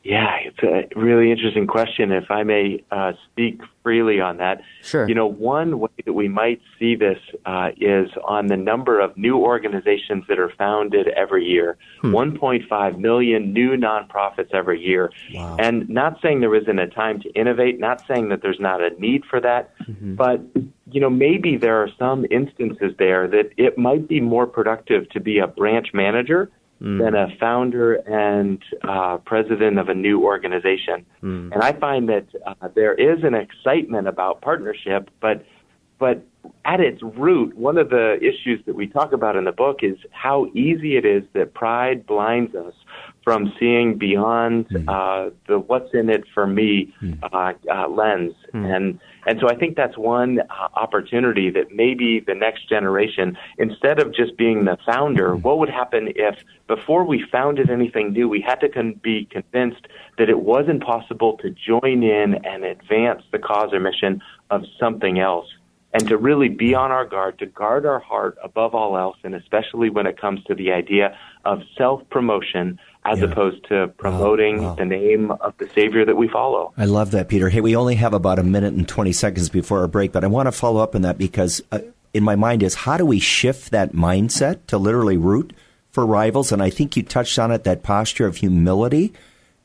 Yeah, 0.10 0.38
it's 0.44 0.64
a 0.64 1.00
really 1.00 1.32
interesting 1.32 1.68
question. 1.68 2.12
If 2.12 2.32
I 2.32 2.42
may 2.42 2.84
uh, 2.90 3.14
speak 3.32 3.62
freely 3.84 4.20
on 4.20 4.38
that, 4.38 4.62
Sure. 4.82 5.08
You 5.08 5.14
know, 5.14 5.28
one 5.28 5.78
way 5.78 5.90
that 6.04 6.14
we 6.14 6.28
might 6.28 6.62
see 6.80 6.96
this 6.96 7.20
uh, 7.46 7.70
is 7.80 8.10
on 8.28 8.48
the 8.48 8.58
number 8.58 9.00
of 9.00 9.16
new 9.18 9.38
organizations 9.38 10.24
that 10.28 10.40
are 10.40 10.52
founded 10.58 11.10
every 11.10 11.46
year. 11.46 11.78
1.5 12.02 12.98
million 12.98 13.54
new 13.54 13.78
nonprofits 13.78 14.52
every 14.52 14.82
year. 14.82 15.12
Wow. 15.32 15.58
And 15.60 15.88
not 15.88 16.20
saying 16.24 16.40
there 16.40 16.56
isn't 16.56 16.80
a 16.80 16.88
time 16.88 17.22
to 17.22 17.30
innovate, 17.34 17.80
not 17.80 18.02
saying 18.08 18.30
that 18.30 18.42
there's 18.42 18.60
not 18.60 18.82
a 18.82 18.90
need 19.00 19.26
for 19.30 19.40
that, 19.42 19.76
but 20.16 20.42
you 20.92 21.00
know, 21.00 21.10
maybe 21.10 21.56
there 21.56 21.84
are 21.84 21.90
some 22.00 22.26
instances 22.32 22.94
there 22.98 23.28
that 23.28 23.52
it 23.58 23.78
might 23.78 24.08
be 24.08 24.20
more 24.20 24.48
productive 24.48 25.08
to 25.12 25.20
be 25.20 25.38
a 25.38 25.46
branch 25.46 25.90
manager 25.94 26.50
than 26.80 27.16
a 27.16 27.28
founder 27.40 27.96
and 27.96 28.64
uh, 28.84 29.18
president 29.18 29.78
of 29.80 29.90
a 29.90 29.94
new 29.94 30.24
organization. 30.24 31.06
And 31.54 31.62
I 31.62 31.74
find 31.74 32.08
that 32.10 32.28
uh, 32.46 32.70
there 32.74 32.94
is 32.94 33.24
an 33.24 33.34
excitement 33.36 34.08
about 34.08 34.42
partnership, 34.42 35.10
but 35.20 35.46
but 36.00 36.26
at 36.64 36.80
its 36.80 37.02
root, 37.04 37.58
one 37.58 37.78
of 37.78 37.90
the 37.90 38.18
issues 38.22 38.64
that 38.66 38.74
we 38.74 38.88
talk 38.88 39.12
about 39.12 39.36
in 39.36 39.44
the 39.44 39.52
book 39.52 39.80
is 39.84 39.98
how 40.12 40.48
easy 40.54 40.96
it 40.96 41.06
is 41.06 41.24
that 41.34 41.54
pride 41.54 42.06
blinds 42.06 42.56
us 42.56 42.74
from 43.30 43.54
seeing 43.60 43.96
beyond 43.96 44.66
uh, 44.88 45.30
the 45.48 45.60
"what's 45.60 45.94
in 45.94 46.10
it 46.10 46.24
for 46.34 46.48
me" 46.48 46.92
uh, 47.22 47.54
uh, 47.72 47.88
lens, 47.88 48.34
and 48.54 49.00
and 49.28 49.40
so 49.40 49.48
I 49.48 49.56
think 49.56 49.76
that's 49.78 49.96
one 50.00 50.40
uh, 50.40 50.46
opportunity 50.74 51.52
that 51.52 51.72
maybe 51.72 52.24
the 52.26 52.34
next 52.34 52.68
generation, 52.68 53.38
instead 53.60 54.00
of 54.00 54.16
just 54.16 54.36
being 54.36 54.66
the 54.66 54.78
founder, 54.84 55.36
what 55.36 55.60
would 55.60 55.70
happen 55.70 56.12
if 56.16 56.40
before 56.66 57.04
we 57.04 57.24
founded 57.32 57.70
anything 57.70 58.14
new, 58.14 58.28
we 58.28 58.42
had 58.42 58.60
to 58.62 58.70
con- 58.70 59.00
be 59.04 59.26
convinced 59.30 59.86
that 60.18 60.28
it 60.28 60.40
wasn't 60.40 60.82
possible 60.82 61.38
to 61.44 61.52
join 61.52 62.02
in 62.02 62.44
and 62.44 62.64
advance 62.64 63.22
the 63.32 63.38
cause 63.38 63.72
or 63.74 63.80
mission 63.80 64.24
of 64.50 64.64
something 64.80 65.20
else. 65.20 65.46
and 65.92 66.08
to 66.08 66.18
really 66.18 66.50
be 66.50 66.76
on 66.76 66.92
our 66.92 67.06
guard, 67.06 67.40
to 67.40 67.48
guard 67.48 67.84
our 67.86 68.00
heart 68.00 68.38
above 68.44 68.76
all 68.76 68.96
else, 68.96 69.18
and 69.24 69.34
especially 69.34 69.90
when 69.90 70.06
it 70.06 70.20
comes 70.20 70.44
to 70.44 70.54
the 70.54 70.72
idea 70.72 71.18
of 71.46 71.62
self 71.78 72.08
promotion 72.10 72.80
as 73.06 73.20
Yeah. 73.20 73.26
opposed 73.26 73.64
to 73.70 73.88
promoting 73.98 74.76
the 74.76 74.86
name 74.86 75.32
of 75.32 75.54
the 75.58 75.68
Savior 75.74 76.06
that 76.06 76.18
we 76.18 76.28
follow. 76.28 76.74
I 76.78 76.86
love 76.86 77.12
that, 77.12 77.28
Peter. 77.30 77.50
Hey, 77.50 77.62
we 77.62 77.76
only 77.76 77.96
have 77.96 78.14
about 78.14 78.40
a 78.40 78.44
minute 78.44 78.74
and 78.74 78.88
20 78.88 79.12
seconds 79.14 79.50
before 79.50 79.80
our 79.80 79.88
break, 79.88 80.12
but 80.12 80.24
I 80.24 80.28
want 80.28 80.48
to 80.48 80.52
follow 80.52 80.82
up 80.82 80.96
on 80.96 81.02
that 81.04 81.18
because 81.18 81.62
uh, 81.72 81.80
in 82.14 82.24
my 82.24 82.36
mind 82.36 82.62
is 82.64 82.76
how 82.76 82.98
do 82.98 83.06
we 83.06 83.20
shift 83.20 83.72
that 83.72 83.94
mindset 83.94 84.60
to 84.68 84.78
literally 84.78 85.18
root 85.18 85.54
for 85.92 86.06
rivals? 86.06 86.52
And 86.52 86.62
I 86.62 86.70
think 86.70 86.98
you 86.98 87.04
touched 87.04 87.40
on 87.40 87.52
it, 87.52 87.64
that 87.64 87.84
posture 87.84 88.28
of 88.28 88.38
humility. 88.38 89.14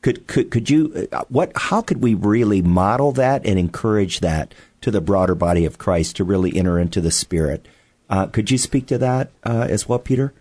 Could, 0.01 0.27
could, 0.27 0.51
could 0.51 0.69
you, 0.69 1.07
uh, 1.11 1.23
what, 1.29 1.51
how 1.55 1.81
could 1.81 2.01
we 2.01 2.13
really 2.13 2.61
model 2.61 3.11
that 3.13 3.45
and 3.45 3.57
encourage 3.59 4.19
that 4.21 4.53
to 4.81 4.91
the 4.91 5.01
broader 5.01 5.35
body 5.35 5.65
of 5.65 5.77
Christ 5.77 6.15
to 6.17 6.23
really 6.23 6.55
enter 6.55 6.79
into 6.79 7.01
the 7.01 7.11
Spirit? 7.11 7.67
Uh, 8.07 8.27
could 8.27 8.51
you 8.51 8.57
speak 8.59 8.85
to 8.87 8.99
that 8.99 9.31
uh, 9.43 9.65
as 9.67 9.89
well, 9.89 9.97
Peter? 9.99 10.31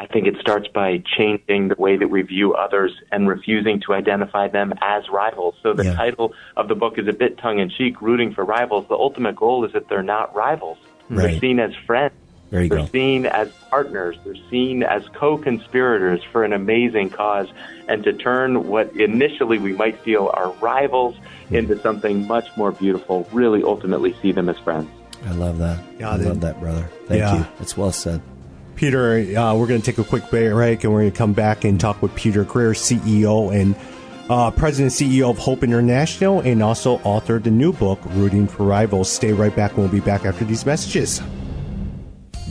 I 0.00 0.06
think 0.06 0.26
it 0.26 0.36
starts 0.40 0.68
by 0.68 1.02
changing 1.16 1.68
the 1.68 1.74
way 1.76 1.96
that 1.96 2.08
we 2.08 2.22
view 2.22 2.54
others 2.54 2.92
and 3.10 3.28
refusing 3.28 3.80
to 3.80 3.94
identify 3.94 4.46
them 4.46 4.72
as 4.80 5.08
rivals. 5.08 5.56
So 5.62 5.72
the 5.72 5.86
Yeah. 5.86 5.94
title 5.94 6.34
of 6.56 6.68
the 6.68 6.76
book 6.76 6.98
is 6.98 7.08
a 7.08 7.12
bit 7.12 7.38
tongue 7.38 7.58
in 7.58 7.68
cheek, 7.68 8.00
rooting 8.00 8.32
for 8.32 8.44
rivals. 8.44 8.86
The 8.88 8.94
ultimate 8.94 9.34
goal 9.34 9.64
is 9.64 9.72
that 9.72 9.88
they're 9.88 10.02
not 10.04 10.34
rivals. 10.36 10.78
Right. 11.10 11.30
They're 11.32 11.40
seen 11.40 11.58
as 11.58 11.74
friends. 11.74 12.12
There 12.50 12.62
you 12.62 12.68
they're 12.68 12.78
go. 12.78 12.86
seen 12.86 13.26
as 13.26 13.50
partners. 13.70 14.16
They're 14.24 14.34
seen 14.50 14.82
as 14.82 15.02
co-conspirators 15.14 16.22
for 16.32 16.44
an 16.44 16.52
amazing 16.52 17.10
cause. 17.10 17.48
And 17.88 18.04
to 18.04 18.12
turn 18.12 18.68
what 18.68 18.94
initially 18.96 19.58
we 19.58 19.72
might 19.72 19.98
feel 20.00 20.30
are 20.32 20.50
rivals 20.60 21.16
hmm. 21.48 21.56
into 21.56 21.78
something 21.80 22.26
much 22.26 22.48
more 22.56 22.72
beautiful, 22.72 23.28
really 23.32 23.62
ultimately 23.62 24.14
see 24.22 24.32
them 24.32 24.48
as 24.48 24.58
friends. 24.58 24.88
I 25.26 25.32
love 25.32 25.58
that. 25.58 25.80
Yeah, 25.98 26.10
I 26.10 26.16
love 26.16 26.40
that, 26.42 26.60
brother. 26.60 26.88
Thank 27.06 27.20
Yeah. 27.20 27.38
you. 27.38 27.46
It's 27.60 27.76
well 27.76 27.90
said. 27.92 28.22
Peter, 28.78 29.36
uh, 29.36 29.56
we're 29.56 29.66
going 29.66 29.80
to 29.82 29.84
take 29.84 29.98
a 29.98 30.08
quick 30.08 30.30
break 30.30 30.84
and 30.84 30.92
we're 30.92 31.00
going 31.00 31.10
to 31.10 31.18
come 31.18 31.32
back 31.32 31.64
and 31.64 31.80
talk 31.80 32.00
with 32.00 32.14
Peter 32.14 32.44
Greer, 32.44 32.70
CEO 32.70 33.52
and 33.52 33.74
uh, 34.30 34.52
President 34.52 35.00
and 35.00 35.10
CEO 35.10 35.30
of 35.30 35.36
Hope 35.36 35.64
International, 35.64 36.40
and 36.40 36.62
also 36.62 36.98
author 36.98 37.36
of 37.36 37.42
the 37.42 37.50
new 37.50 37.72
book, 37.72 37.98
Rooting 38.10 38.46
for 38.46 38.64
Rivals. 38.64 39.10
Stay 39.10 39.32
right 39.32 39.54
back. 39.56 39.76
We'll 39.76 39.88
be 39.88 39.98
back 39.98 40.24
after 40.24 40.44
these 40.44 40.64
messages. 40.64 41.20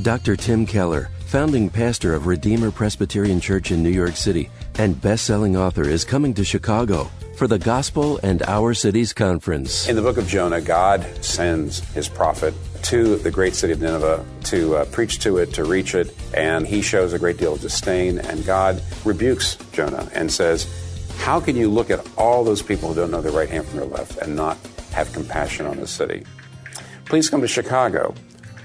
Dr. 0.02 0.36
Tim 0.36 0.66
Keller, 0.66 1.12
founding 1.28 1.70
pastor 1.70 2.14
of 2.14 2.28
Redeemer 2.28 2.72
Presbyterian 2.72 3.40
Church 3.40 3.72
in 3.72 3.82
New 3.82 3.90
York 3.90 4.18
City 4.18 4.50
and 4.80 5.00
best-selling 5.02 5.56
author, 5.56 5.88
is 5.88 6.04
coming 6.04 6.34
to 6.34 6.44
Chicago 6.44 7.10
for 7.38 7.48
the 7.48 7.60
Gospel 7.60 8.20
and 8.22 8.44
Our 8.44 8.74
Cities 8.74 9.14
conference. 9.14 9.88
In 9.88 9.96
the 9.96 10.02
book 10.02 10.18
of 10.18 10.28
Jonah, 10.28 10.60
God 10.60 11.06
sends 11.24 11.80
his 11.94 12.10
prophet 12.10 12.54
to 12.84 13.18
the 13.18 13.32
great 13.32 13.56
city 13.56 13.74
of 13.74 13.82
Nineveh 13.82 14.24
to 14.46 14.78
uh, 14.78 14.86
preach 14.86 15.20
to 15.20 15.38
it, 15.38 15.54
to 15.54 15.64
reach 15.64 15.94
it, 15.96 16.16
and 16.34 16.66
he 16.66 16.82
shows 16.82 17.14
a 17.14 17.20
great 17.20 17.38
deal 17.38 17.54
of 17.54 17.62
disdain. 17.62 18.18
And 18.20 18.46
God 18.46 18.82
rebukes 19.06 19.58
Jonah 19.72 20.10
and 20.14 20.32
says, 20.32 20.68
How 21.20 21.40
can 21.40 21.56
you 21.56 21.70
look 21.70 21.90
at 21.90 22.06
all 22.18 22.44
those 22.44 22.62
people 22.62 22.90
who 22.90 22.96
don't 22.96 23.12
know 23.12 23.22
their 23.22 23.32
right 23.32 23.50
hand 23.50 23.66
from 23.68 23.80
their 23.80 23.88
left 23.88 24.18
and 24.18 24.36
not 24.36 24.58
have 24.92 25.14
compassion 25.14 25.66
on 25.66 25.78
the 25.78 25.88
city? 25.88 26.26
Please 27.06 27.30
come 27.30 27.40
to 27.42 27.48
Chicago 27.48 28.14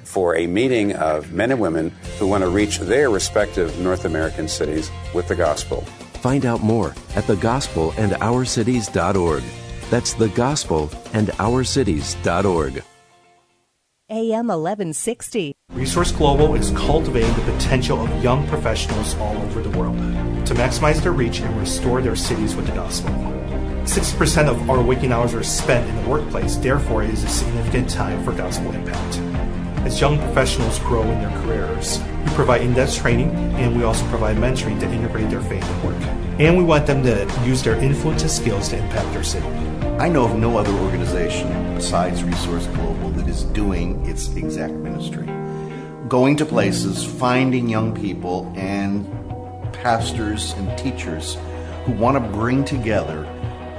for 0.05 0.37
a 0.37 0.47
meeting 0.47 0.93
of 0.95 1.33
men 1.33 1.51
and 1.51 1.61
women 1.61 1.91
who 2.19 2.27
want 2.27 2.43
to 2.43 2.49
reach 2.49 2.79
their 2.79 3.09
respective 3.11 3.79
North 3.79 4.05
American 4.05 4.47
cities 4.47 4.91
with 5.15 5.27
the 5.29 5.35
gospel. 5.35 5.81
Find 6.21 6.45
out 6.45 6.63
more 6.63 6.91
at 7.17 7.25
thegospelandourcities.org. 7.25 9.43
That's 9.91 10.15
thegospelandourcities.org. 10.15 12.85
AM 14.13 14.49
1160. 14.49 15.57
Resource 15.71 16.13
Global 16.13 16.55
is 16.55 16.71
cultivating 16.73 17.33
the 17.33 17.53
potential 17.53 17.99
of 17.99 18.23
young 18.23 18.47
professionals 18.47 19.15
all 19.15 19.35
over 19.39 19.63
the 19.63 19.71
world 19.71 19.97
to 20.45 20.53
maximize 20.53 21.03
their 21.03 21.13
reach 21.13 21.41
and 21.41 21.59
restore 21.59 22.03
their 22.03 22.15
cities 22.15 22.55
with 22.55 22.67
the 22.67 22.75
gospel. 22.75 23.11
60% 23.85 24.49
of 24.49 24.69
our 24.69 24.83
waking 24.83 25.13
hours 25.13 25.33
are 25.33 25.43
spent 25.43 25.89
in 25.89 25.97
the 26.03 26.11
workplace, 26.11 26.57
therefore, 26.57 27.03
it 27.03 27.09
is 27.09 27.25
a 27.25 27.29
significant 27.29 27.89
time 27.89 28.23
for 28.23 28.33
gospel 28.33 28.71
impact. 28.73 29.17
As 29.87 29.99
young 29.99 30.19
professionals 30.19 30.79
grow 30.81 31.05
in 31.05 31.19
their 31.19 31.43
careers, 31.43 31.99
we 32.27 32.33
provide 32.35 32.61
in 32.61 32.75
depth 32.75 32.99
training 32.99 33.31
and 33.55 33.75
we 33.75 33.83
also 33.83 34.07
provide 34.09 34.37
mentoring 34.37 34.79
to 34.81 34.93
integrate 34.93 35.31
their 35.31 35.41
faith 35.41 35.65
and 35.65 35.85
work. 35.85 36.03
And 36.39 36.59
we 36.59 36.65
want 36.65 36.87
them 36.87 37.03
to 37.05 37.27
use 37.47 37.63
their 37.63 37.77
influence 37.77 38.21
and 38.21 38.31
skills 38.31 38.69
to 38.69 38.77
impact 38.77 39.11
their 39.15 39.25
city. 39.25 39.72
I 39.99 40.09
know 40.09 40.25
of 40.25 40.37
no 40.37 40.57
other 40.57 40.73
organization 40.73 41.75
besides 41.75 42.25
Resource 42.25 42.67
Global 42.69 43.11
that 43.11 43.29
is 43.29 43.45
doing 43.45 44.05
its 44.07 44.35
exact 44.35 44.73
ministry. 44.73 45.29
Going 46.09 46.35
to 46.37 46.47
places, 46.47 47.05
finding 47.05 47.69
young 47.69 47.95
people 47.95 48.53
and 48.57 49.07
pastors 49.73 50.53
and 50.55 50.77
teachers 50.79 51.37
who 51.85 51.93
want 51.93 52.17
to 52.17 52.33
bring 52.33 52.65
together 52.65 53.23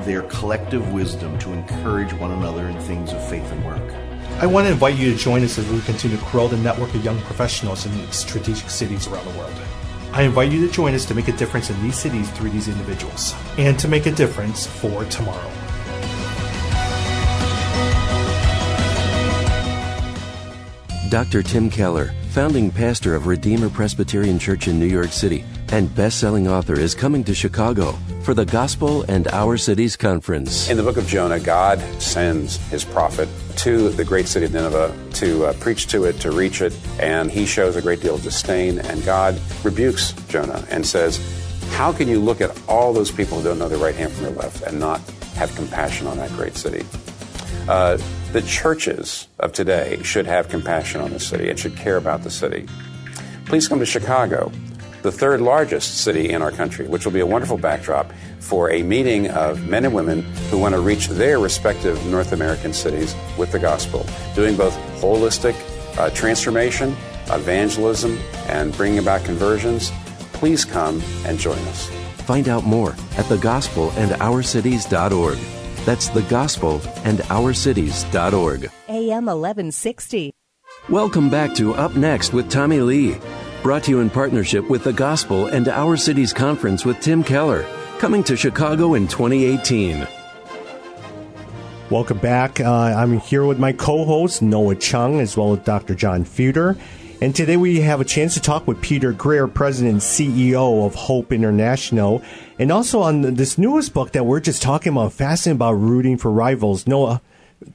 their 0.01 0.21
collective 0.23 0.93
wisdom 0.93 1.37
to 1.39 1.51
encourage 1.51 2.13
one 2.13 2.31
another 2.31 2.69
in 2.69 2.79
things 2.81 3.11
of 3.11 3.29
faith 3.29 3.51
and 3.51 3.65
work. 3.65 3.93
I 4.39 4.45
want 4.45 4.67
to 4.67 4.71
invite 4.71 4.95
you 4.95 5.11
to 5.11 5.17
join 5.17 5.43
us 5.43 5.57
as 5.57 5.67
we 5.69 5.81
continue 5.81 6.17
to 6.17 6.25
grow 6.25 6.47
the 6.47 6.57
network 6.57 6.93
of 6.93 7.03
young 7.03 7.19
professionals 7.21 7.85
in 7.85 8.11
strategic 8.11 8.69
cities 8.69 9.07
around 9.07 9.25
the 9.25 9.37
world. 9.37 9.53
I 10.13 10.21
invite 10.21 10.51
you 10.51 10.65
to 10.65 10.71
join 10.71 10.93
us 10.93 11.05
to 11.05 11.15
make 11.15 11.27
a 11.27 11.33
difference 11.33 11.69
in 11.69 11.81
these 11.81 11.97
cities 11.97 12.29
through 12.31 12.51
these 12.51 12.67
individuals 12.67 13.33
and 13.57 13.77
to 13.79 13.87
make 13.87 14.05
a 14.05 14.11
difference 14.11 14.67
for 14.67 15.05
tomorrow. 15.05 15.51
Dr. 21.13 21.43
Tim 21.43 21.69
Keller, 21.69 22.11
founding 22.31 22.71
pastor 22.71 23.13
of 23.13 23.27
Redeemer 23.27 23.69
Presbyterian 23.69 24.39
Church 24.39 24.67
in 24.67 24.79
New 24.79 24.87
York 24.87 25.11
City 25.11 25.45
and 25.71 25.93
best-selling 25.93 26.47
author, 26.47 26.73
is 26.73 26.95
coming 26.95 27.23
to 27.25 27.35
Chicago 27.35 27.91
for 28.23 28.33
the 28.33 28.45
Gospel 28.45 29.03
and 29.03 29.27
Our 29.27 29.55
Cities 29.57 29.95
conference. 29.95 30.71
In 30.71 30.77
the 30.77 30.81
book 30.81 30.97
of 30.97 31.05
Jonah, 31.05 31.39
God 31.39 31.79
sends 32.01 32.57
his 32.71 32.83
prophet 32.83 33.29
to 33.57 33.89
the 33.89 34.03
great 34.03 34.27
city 34.27 34.47
of 34.47 34.53
Nineveh 34.53 34.97
to 35.13 35.45
uh, 35.45 35.53
preach 35.59 35.85
to 35.89 36.05
it, 36.05 36.19
to 36.21 36.31
reach 36.31 36.63
it, 36.63 36.75
and 36.99 37.29
he 37.29 37.45
shows 37.45 37.75
a 37.75 37.81
great 37.83 38.01
deal 38.01 38.15
of 38.15 38.23
disdain. 38.23 38.79
And 38.79 39.05
God 39.05 39.39
rebukes 39.63 40.13
Jonah 40.29 40.65
and 40.71 40.83
says, 40.83 41.19
How 41.73 41.93
can 41.93 42.07
you 42.07 42.19
look 42.19 42.41
at 42.41 42.59
all 42.67 42.91
those 42.91 43.11
people 43.11 43.37
who 43.37 43.43
don't 43.43 43.59
know 43.59 43.69
their 43.69 43.77
right 43.77 43.93
hand 43.93 44.13
from 44.13 44.23
their 44.23 44.33
left 44.33 44.63
and 44.63 44.79
not 44.79 44.99
have 45.35 45.53
compassion 45.53 46.07
on 46.07 46.17
that 46.17 46.31
great 46.31 46.55
city? 46.55 46.83
Uh, 47.67 47.99
the 48.33 48.41
churches 48.41 49.29
of 49.39 49.53
today 49.53 50.01
should 50.01 50.25
have 50.25 50.49
compassion 50.49 50.99
on 51.01 51.11
the 51.11 51.19
city 51.19 51.49
and 51.49 51.59
should 51.59 51.77
care 51.77 51.97
about 51.97 52.23
the 52.23 52.31
city. 52.31 52.65
Please 53.45 53.67
come 53.67 53.77
to 53.77 53.85
Chicago, 53.85 54.51
the 55.03 55.11
third 55.11 55.39
largest 55.39 55.99
city 55.99 56.31
in 56.31 56.41
our 56.41 56.51
country, 56.51 56.87
which 56.87 57.05
will 57.05 57.11
be 57.11 57.19
a 57.19 57.27
wonderful 57.27 57.59
backdrop 57.59 58.11
for 58.39 58.71
a 58.71 58.81
meeting 58.81 59.29
of 59.29 59.69
men 59.69 59.85
and 59.85 59.93
women 59.93 60.23
who 60.49 60.57
want 60.57 60.73
to 60.73 60.81
reach 60.81 61.09
their 61.09 61.37
respective 61.39 62.03
North 62.07 62.33
American 62.33 62.73
cities 62.73 63.15
with 63.37 63.51
the 63.51 63.59
gospel, 63.59 64.03
doing 64.33 64.57
both 64.57 64.75
holistic 64.99 65.53
uh, 65.99 66.09
transformation, 66.09 66.95
evangelism, 67.29 68.17
and 68.47 68.75
bringing 68.75 68.97
about 68.97 69.23
conversions. 69.23 69.91
Please 70.33 70.65
come 70.65 71.03
and 71.25 71.37
join 71.37 71.59
us. 71.67 71.87
Find 72.23 72.49
out 72.49 72.63
more 72.63 72.93
at 73.15 73.25
thegospelandourcities.org. 73.25 75.62
That's 75.85 76.09
thegospelandourcities.org. 76.09 78.71
AM 78.89 79.25
1160. 79.25 80.33
Welcome 80.89 81.29
back 81.29 81.55
to 81.55 81.73
Up 81.73 81.95
Next 81.95 82.33
with 82.33 82.49
Tommy 82.49 82.79
Lee. 82.79 83.17
Brought 83.61 83.83
to 83.85 83.91
you 83.91 84.01
in 84.01 84.09
partnership 84.09 84.69
with 84.69 84.83
the 84.83 84.93
Gospel 84.93 85.47
and 85.47 85.67
Our 85.69 85.95
Cities 85.95 86.33
Conference 86.33 86.83
with 86.83 86.99
Tim 86.99 87.23
Keller, 87.23 87.65
coming 87.99 88.23
to 88.25 88.35
Chicago 88.35 88.93
in 88.93 89.07
2018. 89.07 90.05
Welcome 91.89 92.17
back. 92.17 92.59
Uh, 92.59 92.71
I'm 92.71 93.19
here 93.19 93.45
with 93.45 93.59
my 93.59 93.71
co-host 93.71 94.41
Noah 94.41 94.75
Chung 94.75 95.19
as 95.19 95.37
well 95.37 95.53
as 95.53 95.59
Dr. 95.59 95.95
John 95.95 96.25
Fuder. 96.25 96.77
And 97.23 97.33
today 97.33 97.55
we 97.55 97.79
have 97.79 98.01
a 98.01 98.03
chance 98.03 98.33
to 98.33 98.41
talk 98.41 98.67
with 98.67 98.81
Peter 98.81 99.13
Greer, 99.13 99.47
President 99.47 99.93
and 99.93 100.01
CEO 100.01 100.85
of 100.85 100.93
Hope 100.93 101.31
International, 101.31 102.21
and 102.59 102.69
also 102.69 102.99
on 102.99 103.21
this 103.35 103.57
newest 103.57 103.93
book 103.93 104.11
that 104.11 104.25
we're 104.25 104.41
just 104.41 104.61
talking 104.61 104.91
about, 104.91 105.13
fascinating 105.13 105.55
about 105.55 105.75
rooting 105.75 106.17
for 106.17 106.29
rivals. 106.29 106.85
Noah, 106.85 107.21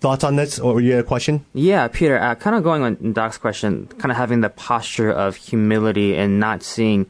thoughts 0.00 0.22
on 0.22 0.36
this, 0.36 0.58
or 0.58 0.82
you 0.82 0.90
had 0.90 1.00
a 1.00 1.02
question? 1.02 1.46
Yeah, 1.54 1.88
Peter, 1.88 2.18
uh, 2.18 2.34
kind 2.34 2.56
of 2.56 2.62
going 2.62 2.82
on 2.82 3.14
Doc's 3.14 3.38
question, 3.38 3.86
kind 3.86 4.10
of 4.10 4.18
having 4.18 4.42
the 4.42 4.50
posture 4.50 5.10
of 5.10 5.36
humility 5.36 6.14
and 6.14 6.38
not 6.38 6.62
seeing 6.62 7.06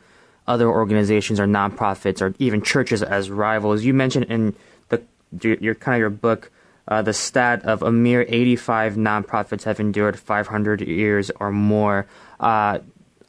other 0.47 0.69
organizations 0.69 1.41
or 1.41 1.47
nonprofits 1.47 2.23
or 2.23 2.37
even 2.39 2.63
churches 2.63 3.03
as 3.03 3.33
rivals. 3.33 3.83
You 3.83 3.95
mentioned 3.95 4.27
in 4.27 4.55
the 4.91 5.03
your, 5.43 5.75
kind 5.75 5.97
of 5.97 5.99
your 5.99 6.11
book 6.11 6.53
uh, 6.89 7.03
the 7.03 7.13
stat 7.13 7.63
of 7.65 7.83
a 7.83 7.93
mere 7.93 8.25
85 8.29 8.95
nonprofits 8.95 9.65
have 9.65 9.79
endured 9.79 10.19
500 10.19 10.81
years 10.81 11.31
or 11.39 11.53
more. 11.53 12.07
Uh, 12.41 12.79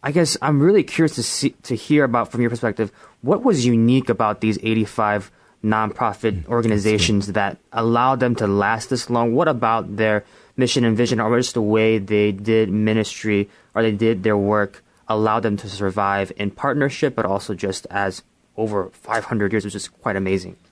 I 0.01 0.11
guess 0.11 0.37
I'm 0.41 0.61
really 0.61 0.83
curious 0.83 1.15
to 1.15 1.23
see 1.23 1.49
to 1.63 1.75
hear 1.75 2.03
about 2.03 2.31
from 2.31 2.41
your 2.41 2.49
perspective 2.49 2.91
what 3.21 3.43
was 3.43 3.65
unique 3.65 4.07
about 4.09 4.39
these 4.39 4.57
85 4.63 5.29
nonprofit 5.63 6.47
organizations 6.47 7.33
that 7.33 7.57
allowed 7.73 8.21
them 8.21 8.33
to 8.35 8.47
last 8.47 8.89
this 8.89 9.09
long. 9.09 9.35
What 9.35 9.49
about 9.49 9.97
their 9.97 10.23
mission 10.55 10.85
and 10.85 10.95
vision, 10.95 11.19
or 11.19 11.37
just 11.37 11.53
the 11.53 11.61
way 11.61 11.97
they 11.97 12.31
did 12.31 12.69
ministry 12.69 13.49
or 13.75 13.81
they 13.81 13.91
did 13.91 14.23
their 14.23 14.37
work, 14.37 14.83
allowed 15.07 15.41
them 15.41 15.57
to 15.57 15.69
survive 15.69 16.31
in 16.37 16.51
partnership, 16.51 17.15
but 17.15 17.25
also 17.25 17.53
just 17.53 17.85
as 17.89 18.23
over 18.55 18.89
500 18.91 19.51
years, 19.51 19.65
which 19.65 19.75
is 19.75 19.87
quite 19.87 20.15
amazing. 20.15 20.55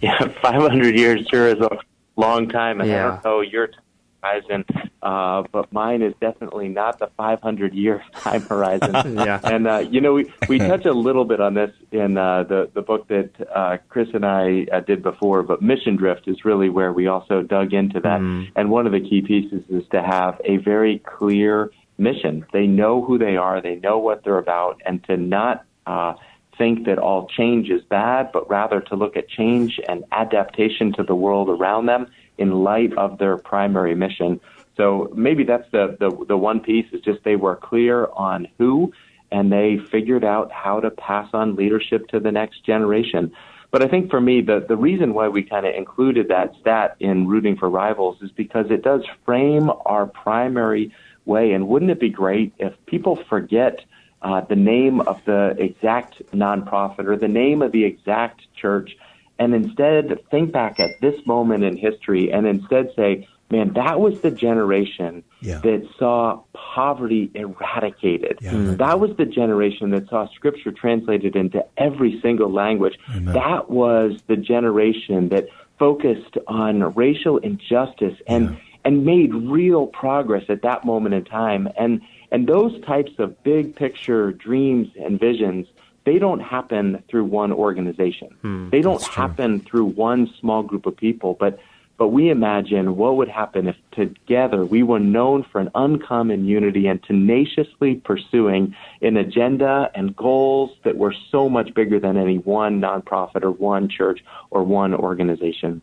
Yeah, 0.00 0.28
500 0.40 0.96
years 0.96 1.26
sure 1.28 1.48
is 1.48 1.58
a 1.58 1.76
long 2.14 2.48
time. 2.48 2.80
And 2.80 2.88
Yeah. 2.88 3.06
I 3.06 3.10
don't 3.10 3.24
know 3.24 3.40
your 3.40 3.66
time 3.66 3.82
horizon, 4.22 4.64
uh, 5.02 5.42
but 5.52 5.72
mine 5.72 6.02
is 6.02 6.14
definitely 6.20 6.68
not 6.68 6.98
the 6.98 7.08
500 7.16 7.74
year 7.74 8.02
time 8.14 8.42
horizon. 8.42 8.92
Yeah. 9.22 9.40
And, 9.44 9.68
uh, 9.68 9.78
you 9.78 10.00
know, 10.00 10.14
we, 10.14 10.32
we 10.48 10.58
touch 10.58 10.84
a 10.84 10.92
little 10.92 11.24
bit 11.24 11.40
on 11.40 11.54
this 11.54 11.70
in 11.92 12.16
uh, 12.16 12.44
the, 12.44 12.70
the 12.72 12.82
book 12.82 13.08
that 13.08 13.30
uh, 13.54 13.76
Chris 13.88 14.08
and 14.14 14.24
I 14.24 14.66
uh, 14.72 14.80
did 14.80 15.02
before, 15.02 15.42
but 15.42 15.62
Mission 15.62 15.96
Drift 15.96 16.26
is 16.26 16.44
really 16.44 16.68
where 16.68 16.92
we 16.92 17.06
also 17.06 17.42
dug 17.42 17.72
into 17.72 18.00
that. 18.00 18.20
And 18.56 18.70
one 18.70 18.86
of 18.86 18.92
the 18.92 19.00
key 19.00 19.22
pieces 19.22 19.62
is 19.68 19.84
to 19.90 20.02
have 20.02 20.40
a 20.44 20.56
very 20.58 20.98
clear 21.00 21.70
mission. 21.98 22.44
They 22.52 22.66
know 22.66 23.04
who 23.04 23.18
they 23.18 23.36
are, 23.36 23.60
they 23.60 23.76
know 23.76 23.98
what 23.98 24.24
they're 24.24 24.38
about, 24.38 24.80
and 24.84 25.04
to 25.04 25.16
not 25.16 25.64
uh, 25.86 26.14
think 26.58 26.86
that 26.86 26.98
all 26.98 27.28
change 27.28 27.68
is 27.68 27.82
bad, 27.82 28.30
but 28.32 28.48
rather 28.50 28.80
to 28.80 28.96
look 28.96 29.16
at 29.16 29.28
change 29.28 29.78
and 29.88 30.04
adaptation 30.10 30.92
to 30.94 31.02
the 31.02 31.14
world 31.14 31.48
around 31.48 31.86
them 31.86 32.06
in 32.38 32.50
light 32.62 32.92
of 32.96 33.18
their 33.18 33.36
primary 33.36 33.94
mission. 33.94 34.40
So 34.76 35.12
maybe 35.14 35.44
that's 35.44 35.70
the, 35.70 35.96
the, 36.00 36.24
the 36.26 36.36
one 36.36 36.60
piece 36.60 36.86
is 36.92 37.00
just 37.02 37.22
they 37.24 37.36
were 37.36 37.56
clear 37.56 38.06
on 38.06 38.48
who 38.58 38.92
and 39.30 39.50
they 39.50 39.78
figured 39.90 40.24
out 40.24 40.52
how 40.52 40.80
to 40.80 40.90
pass 40.90 41.28
on 41.32 41.56
leadership 41.56 42.08
to 42.08 42.20
the 42.20 42.30
next 42.30 42.64
generation. 42.64 43.32
But 43.70 43.82
I 43.82 43.88
think 43.88 44.10
for 44.10 44.20
me, 44.20 44.42
the, 44.42 44.64
the 44.66 44.76
reason 44.76 45.14
why 45.14 45.28
we 45.28 45.42
kind 45.42 45.64
of 45.64 45.74
included 45.74 46.28
that 46.28 46.52
stat 46.60 46.96
in 47.00 47.26
rooting 47.26 47.56
for 47.56 47.70
rivals 47.70 48.18
is 48.20 48.30
because 48.32 48.66
it 48.70 48.82
does 48.82 49.02
frame 49.24 49.70
our 49.86 50.06
primary 50.06 50.94
way. 51.24 51.52
And 51.52 51.66
wouldn't 51.66 51.90
it 51.90 51.98
be 51.98 52.10
great 52.10 52.52
if 52.58 52.74
people 52.84 53.16
forget 53.30 53.80
uh, 54.20 54.42
the 54.42 54.56
name 54.56 55.00
of 55.00 55.20
the 55.24 55.56
exact 55.58 56.22
nonprofit 56.32 57.06
or 57.06 57.16
the 57.16 57.28
name 57.28 57.62
of 57.62 57.72
the 57.72 57.84
exact 57.84 58.42
church 58.54 58.96
and 59.38 59.54
instead 59.54 60.18
think 60.30 60.52
back 60.52 60.78
at 60.80 61.00
this 61.00 61.26
moment 61.26 61.64
in 61.64 61.76
history 61.76 62.32
and 62.32 62.46
instead 62.46 62.90
say, 62.94 63.26
man, 63.50 63.72
that 63.74 64.00
was 64.00 64.20
the 64.20 64.30
generation 64.30 65.22
Yeah. 65.40 65.58
that 65.58 65.86
saw 65.98 66.40
poverty 66.54 67.30
eradicated. 67.34 68.38
That 68.40 68.98
was 69.00 69.16
the 69.16 69.26
generation 69.26 69.90
that 69.90 70.08
saw 70.08 70.26
scripture 70.28 70.72
translated 70.72 71.36
into 71.36 71.64
every 71.76 72.20
single 72.20 72.50
language. 72.50 72.98
That 73.14 73.70
was 73.70 74.20
the 74.26 74.36
generation 74.36 75.28
that 75.30 75.48
focused 75.78 76.38
on 76.46 76.94
racial 76.94 77.38
injustice 77.38 78.16
and 78.26 78.56
and 78.84 79.04
made 79.04 79.32
real 79.32 79.86
progress 79.86 80.44
at 80.48 80.62
that 80.62 80.84
moment 80.84 81.14
in 81.14 81.24
time. 81.24 81.68
And 81.78 82.00
and 82.32 82.46
those 82.48 82.80
types 82.84 83.12
of 83.18 83.42
big 83.44 83.76
picture 83.76 84.32
dreams 84.32 84.88
and 84.98 85.20
visions, 85.20 85.66
they 86.04 86.18
don't 86.18 86.40
happen 86.40 87.02
through 87.08 87.24
one 87.24 87.52
organization. 87.52 88.68
they 88.70 88.80
don't 88.80 89.02
happen 89.02 89.60
through 89.60 89.86
one 89.86 90.32
small 90.40 90.62
group 90.62 90.86
of 90.86 90.96
people, 90.96 91.36
but 91.38 91.58
but 91.98 92.08
we 92.08 92.30
imagine 92.30 92.96
what 92.96 93.16
would 93.16 93.28
happen 93.28 93.68
if 93.68 93.76
together 93.92 94.64
we 94.64 94.82
were 94.82 94.98
known 94.98 95.44
for 95.44 95.60
an 95.60 95.70
uncommon 95.74 96.44
unity 96.44 96.88
and 96.88 97.00
tenaciously 97.04 97.94
pursuing 97.94 98.74
an 99.02 99.16
agenda 99.16 99.88
and 99.94 100.16
goals 100.16 100.70
that 100.84 100.96
were 100.96 101.14
so 101.30 101.48
much 101.48 101.72
bigger 101.74 102.00
than 102.00 102.16
any 102.16 102.38
one 102.38 102.80
nonprofit 102.80 103.44
or 103.44 103.52
one 103.52 103.88
church 103.88 104.24
or 104.50 104.64
one 104.64 104.94
organization. 104.94 105.80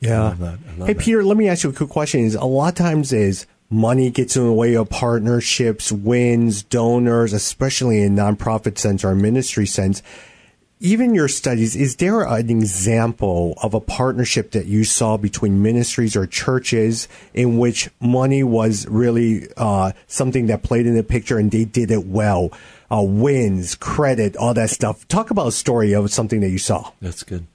Yeah. 0.00 0.36
Hey, 0.86 0.94
Peter, 0.94 1.24
let 1.24 1.36
me 1.36 1.48
ask 1.48 1.64
you 1.64 1.70
a 1.70 1.72
quick 1.74 1.90
question. 1.90 2.20
Is 2.20 2.34
a 2.34 2.44
lot 2.44 2.68
of 2.68 2.74
times 2.76 3.12
is 3.12 3.46
money 3.70 4.10
gets 4.10 4.36
in 4.36 4.44
the 4.44 4.52
way 4.52 4.74
of 4.74 4.88
partnerships, 4.88 5.92
wins, 5.92 6.62
donors, 6.62 7.32
especially 7.32 8.02
in 8.02 8.16
nonprofit 8.16 8.78
sense 8.78 9.04
or 9.04 9.14
ministry 9.14 9.66
sense. 9.66 10.02
Even 10.80 11.12
your 11.12 11.26
studies, 11.26 11.74
is 11.74 11.96
there 11.96 12.22
an 12.22 12.48
example 12.50 13.58
of 13.62 13.74
a 13.74 13.80
partnership 13.80 14.52
that 14.52 14.66
you 14.66 14.84
saw 14.84 15.16
between 15.16 15.60
ministries 15.60 16.14
or 16.14 16.24
churches 16.24 17.08
in 17.34 17.58
which 17.58 17.90
money 18.00 18.44
was 18.44 18.86
really 18.86 19.48
uh, 19.56 19.90
something 20.06 20.46
that 20.46 20.62
played 20.62 20.86
in 20.86 20.94
the 20.94 21.02
picture 21.02 21.36
and 21.36 21.50
they 21.50 21.64
did 21.64 21.90
it 21.90 22.06
well? 22.06 22.52
Uh, 22.90 23.02
wins, 23.02 23.74
credit, 23.74 24.36
all 24.36 24.54
that 24.54 24.70
stuff. 24.70 25.06
Talk 25.08 25.30
about 25.30 25.48
a 25.48 25.52
story 25.52 25.94
of 25.94 26.10
something 26.12 26.40
that 26.40 26.48
you 26.48 26.58
saw. 26.58 26.92
That's 27.00 27.24
good. 27.24 27.46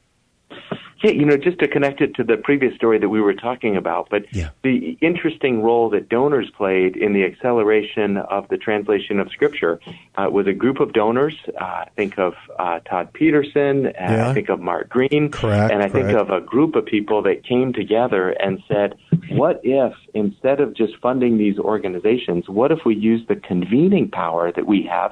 Yeah, 1.04 1.12
you 1.12 1.26
know, 1.26 1.36
just 1.36 1.60
to 1.60 1.68
connect 1.68 2.00
it 2.00 2.16
to 2.16 2.24
the 2.24 2.38
previous 2.38 2.74
story 2.76 2.98
that 2.98 3.10
we 3.10 3.20
were 3.20 3.34
talking 3.34 3.76
about, 3.76 4.08
but 4.10 4.24
Yeah. 4.34 4.50
the 4.64 4.98
interesting 5.02 5.62
role 5.62 5.90
that 5.90 6.08
donors 6.08 6.50
played 6.52 6.96
in 6.96 7.12
the 7.12 7.26
acceleration 7.26 8.16
of 8.16 8.48
the 8.48 8.58
translation 8.58 9.20
of 9.20 9.30
Scripture 9.30 9.82
uh, 10.16 10.30
was 10.32 10.48
a 10.48 10.54
group 10.54 10.80
of 10.80 10.94
donors. 10.94 11.36
Uh, 11.60 11.84
think 11.98 12.18
of 12.18 12.36
uh, 12.58 12.80
Todd 12.90 13.12
Peterson, 13.12 13.88
and 13.88 14.16
Yeah. 14.16 14.30
I 14.30 14.34
think 14.34 14.48
of 14.48 14.62
Mart 14.62 14.88
Green, 14.88 15.30
Correct, 15.30 15.74
and 15.74 15.84
I 15.84 15.90
think 15.90 16.10
of 16.12 16.30
a 16.30 16.40
group 16.40 16.78
of 16.78 16.86
people 16.86 17.22
that 17.24 17.44
came 17.44 17.74
together 17.74 18.30
and 18.30 18.64
said, 18.70 18.96
what 19.32 19.60
if 19.64 19.94
instead 20.14 20.62
of 20.62 20.74
just 20.74 20.96
funding 21.02 21.38
these 21.38 21.60
organizations, 21.60 22.48
what 22.48 22.72
if 22.72 22.86
we 22.86 22.96
use 22.96 23.28
the 23.28 23.36
convening 23.36 24.10
power 24.10 24.54
that 24.54 24.66
we 24.66 24.84
have? 24.84 25.12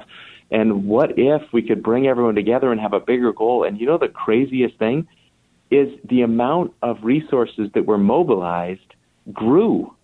And 0.50 0.86
what 0.86 1.18
if 1.18 1.42
we 1.52 1.62
could 1.62 1.82
bring 1.82 2.06
everyone 2.06 2.34
together 2.34 2.72
and 2.72 2.80
have 2.80 2.92
a 2.94 3.00
bigger 3.00 3.32
goal? 3.32 3.64
And 3.64 3.78
you 3.78 3.86
know 3.86 3.98
the 3.98 4.08
craziest 4.08 4.78
thing? 4.78 5.06
Is 5.72 5.88
the 6.04 6.20
amount 6.22 6.74
of 6.82 6.98
resources 7.02 7.70
that 7.74 7.86
were 7.86 7.98
mobilized 7.98 8.94
grew. 9.32 9.94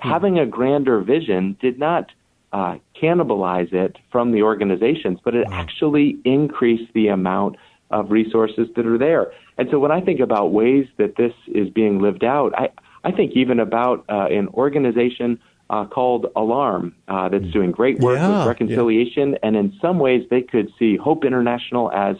Having 0.00 0.38
a 0.38 0.46
grander 0.46 1.00
vision 1.00 1.56
did 1.60 1.78
not 1.78 2.10
uh, 2.52 2.76
cannibalize 3.00 3.72
it 3.72 3.96
from 4.10 4.32
the 4.32 4.42
organizations, 4.42 5.18
but 5.22 5.34
it 5.34 5.46
actually 5.52 6.16
increased 6.24 6.92
the 6.94 7.08
amount 7.08 7.56
of 7.90 8.10
resources 8.10 8.68
that 8.76 8.86
are 8.86 8.98
there. 8.98 9.32
And 9.58 9.68
so 9.70 9.78
when 9.78 9.90
I 9.90 10.00
think 10.00 10.20
about 10.20 10.52
ways 10.52 10.86
that 10.96 11.16
this 11.16 11.32
is 11.48 11.68
being 11.68 12.00
lived 12.00 12.24
out, 12.24 12.52
I, 12.56 12.70
I 13.04 13.12
think 13.12 13.32
even 13.32 13.60
about 13.60 14.04
uh, 14.08 14.26
an 14.30 14.48
organization 14.48 15.38
uh, 15.70 15.84
called 15.84 16.26
Alarm 16.36 16.94
uh, 17.08 17.28
that's 17.28 17.50
doing 17.52 17.70
great 17.70 17.98
work 18.00 18.18
Yeah, 18.18 18.38
with 18.38 18.46
reconciliation, 18.48 19.36
and 19.42 19.56
in 19.56 19.76
some 19.82 19.98
ways 19.98 20.26
they 20.30 20.42
could 20.42 20.72
see 20.78 20.96
Hope 20.96 21.24
International 21.24 21.92
as 21.92 22.16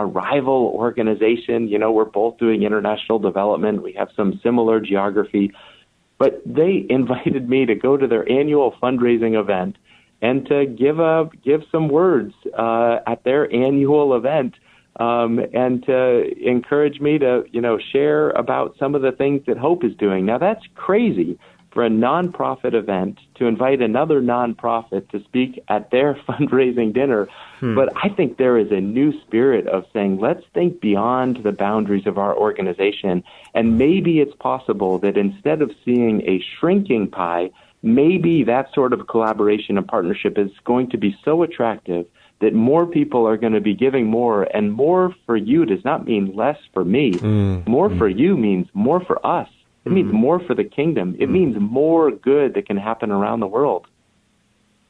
a 0.00 0.06
rival 0.06 0.72
organization. 0.74 1.68
You 1.68 1.78
know, 1.78 1.92
we're 1.92 2.06
both 2.06 2.38
doing 2.38 2.62
international 2.62 3.18
development. 3.18 3.82
We 3.82 3.92
have 3.92 4.08
some 4.16 4.40
similar 4.42 4.80
geography. 4.80 5.52
But 6.18 6.42
they 6.46 6.86
invited 6.90 7.48
me 7.48 7.66
to 7.66 7.74
go 7.74 7.96
to 7.96 8.06
their 8.06 8.28
annual 8.30 8.74
fundraising 8.82 9.38
event 9.38 9.76
and 10.22 10.46
to 10.46 10.66
give 10.66 10.98
a 10.98 11.30
give 11.44 11.62
some 11.70 11.88
words 11.88 12.34
uh, 12.58 12.98
at 13.06 13.24
their 13.24 13.50
annual 13.52 14.16
event 14.16 14.54
um, 14.98 15.38
and 15.54 15.82
to 15.86 16.22
encourage 16.46 17.00
me 17.00 17.18
to 17.18 17.44
you 17.50 17.60
know 17.60 17.78
share 17.92 18.30
about 18.30 18.76
some 18.78 18.94
of 18.94 19.02
the 19.02 19.12
things 19.12 19.42
that 19.46 19.56
Hope 19.56 19.84
is 19.84 19.94
doing. 19.96 20.26
Now 20.26 20.38
that's 20.38 20.64
crazy 20.74 21.38
for 21.72 21.84
a 21.84 21.88
nonprofit 21.88 22.74
event 22.74 23.18
to 23.36 23.46
invite 23.46 23.80
another 23.80 24.20
nonprofit 24.20 25.08
to 25.10 25.22
speak 25.24 25.62
at 25.68 25.90
their 25.90 26.14
fundraising 26.28 26.92
dinner. 26.92 27.28
Hmm. 27.60 27.74
But 27.74 27.92
I 27.96 28.08
think 28.08 28.36
there 28.36 28.58
is 28.58 28.70
a 28.70 28.80
new 28.80 29.18
spirit 29.22 29.66
of 29.68 29.84
saying, 29.92 30.18
let's 30.18 30.44
think 30.52 30.80
beyond 30.80 31.42
the 31.42 31.52
boundaries 31.52 32.06
of 32.06 32.18
our 32.18 32.36
organization. 32.36 33.22
And 33.54 33.78
maybe 33.78 34.20
it's 34.20 34.34
possible 34.36 34.98
that 34.98 35.16
instead 35.16 35.62
of 35.62 35.70
seeing 35.84 36.22
a 36.22 36.42
shrinking 36.58 37.08
pie, 37.08 37.50
maybe 37.82 38.44
that 38.44 38.72
sort 38.74 38.92
of 38.92 39.06
collaboration 39.06 39.78
and 39.78 39.86
partnership 39.86 40.38
is 40.38 40.50
going 40.64 40.90
to 40.90 40.98
be 40.98 41.16
so 41.24 41.42
attractive 41.42 42.06
that 42.40 42.54
more 42.54 42.86
people 42.86 43.26
are 43.28 43.36
going 43.36 43.52
to 43.52 43.60
be 43.60 43.74
giving 43.74 44.06
more 44.06 44.44
and 44.56 44.72
more 44.72 45.14
for 45.26 45.36
you 45.36 45.66
does 45.66 45.84
not 45.84 46.06
mean 46.06 46.34
less 46.34 46.56
for 46.72 46.84
me. 46.84 47.12
Hmm. 47.12 47.60
More 47.66 47.88
hmm. 47.88 47.98
for 47.98 48.08
you 48.08 48.36
means 48.36 48.66
more 48.74 49.00
for 49.00 49.24
us. 49.24 49.48
It 49.84 49.92
means 49.92 50.12
more 50.12 50.40
for 50.40 50.54
the 50.54 50.64
kingdom. 50.64 51.16
It 51.18 51.30
means 51.30 51.56
more 51.58 52.10
good 52.10 52.54
that 52.54 52.66
can 52.66 52.76
happen 52.76 53.10
around 53.10 53.40
the 53.40 53.46
world. 53.46 53.86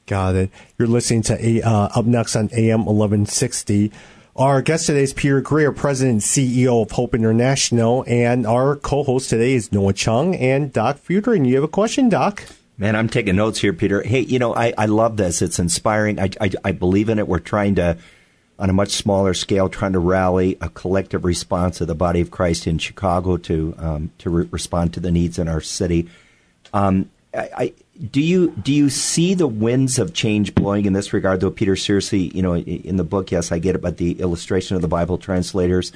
Got 0.07 0.35
it. 0.35 0.51
You're 0.79 0.89
listening 0.89 1.23
to 1.23 1.47
A- 1.47 1.63
uh, 1.63 1.89
Up 1.95 2.05
Next 2.07 2.35
on 2.35 2.51
AM 2.53 2.85
1160. 2.85 3.93
Our 4.35 4.63
guest 4.63 4.87
today 4.87 5.03
is 5.03 5.13
Peter 5.13 5.41
Greer, 5.41 5.71
President 5.71 6.13
and 6.15 6.23
CEO 6.23 6.83
of 6.83 6.91
Hope 6.93 7.15
International, 7.15 8.05
and 8.09 8.47
our 8.47 8.75
co-host 8.77 9.31
today 9.31 9.55
is 9.55 9.71
Noah 9.71 9.93
Chung 9.93 10.35
and 10.35 10.73
Doc 10.73 10.99
Fuder. 10.99 11.37
And 11.37 11.47
you 11.47 11.55
have 11.57 11.65
a 11.65 11.69
question, 11.69 12.09
Doc? 12.09 12.45
Man, 12.79 12.97
I'm 12.97 13.09
taking 13.09 13.37
notes 13.37 13.61
here, 13.61 13.73
Peter. 13.73 14.03
Hey, 14.03 14.21
you 14.21 14.39
know, 14.39 14.55
I, 14.55 14.73
I 14.79 14.87
love 14.87 15.17
this. 15.17 15.43
It's 15.43 15.59
inspiring. 15.59 16.19
I, 16.19 16.31
I, 16.41 16.51
I 16.65 16.73
believe 16.73 17.09
in 17.09 17.19
it. 17.19 17.29
We're 17.29 17.39
trying 17.39 17.75
to, 17.75 17.99
on 18.61 18.69
a 18.69 18.75
much 18.75 18.91
smaller 18.91 19.33
scale, 19.33 19.71
trying 19.71 19.95
to 19.95 19.99
rally 19.99 20.59
a 20.61 20.69
collective 20.69 21.25
response 21.25 21.81
of 21.81 21.87
the 21.89 21.95
body 21.95 22.21
of 22.21 22.31
Christ 22.31 22.67
in 22.67 22.77
Chicago 22.79 23.39
to 23.39 23.75
um, 23.79 24.11
to 24.19 24.29
re- 24.29 24.49
respond 24.51 24.93
to 24.95 25.01
the 25.01 25.11
needs 25.11 25.39
in 25.39 25.49
our 25.49 25.63
city. 25.63 26.09
Um, 26.75 27.11
I, 27.35 27.51
I, 27.57 27.73
do 28.11 28.21
you 28.21 28.51
do 28.51 28.73
you 28.73 28.91
see 28.91 29.33
the 29.33 29.47
winds 29.47 29.99
of 29.99 30.13
change 30.13 30.55
blowing 30.55 30.85
in 30.85 30.93
this 30.93 31.13
regard, 31.15 31.41
though, 31.41 31.51
Peter? 31.51 31.75
Seriously, 31.75 32.31
you 32.35 32.43
know, 32.43 32.55
in 32.55 32.97
the 32.97 33.05
book, 33.05 33.31
yes, 33.31 33.51
I 33.51 33.59
get 33.59 33.75
it, 33.75 33.81
but 33.81 33.97
the 33.97 34.21
illustration 34.21 34.77
of 34.77 34.83
the 34.83 34.89
Bible 34.89 35.17
translators. 35.17 35.93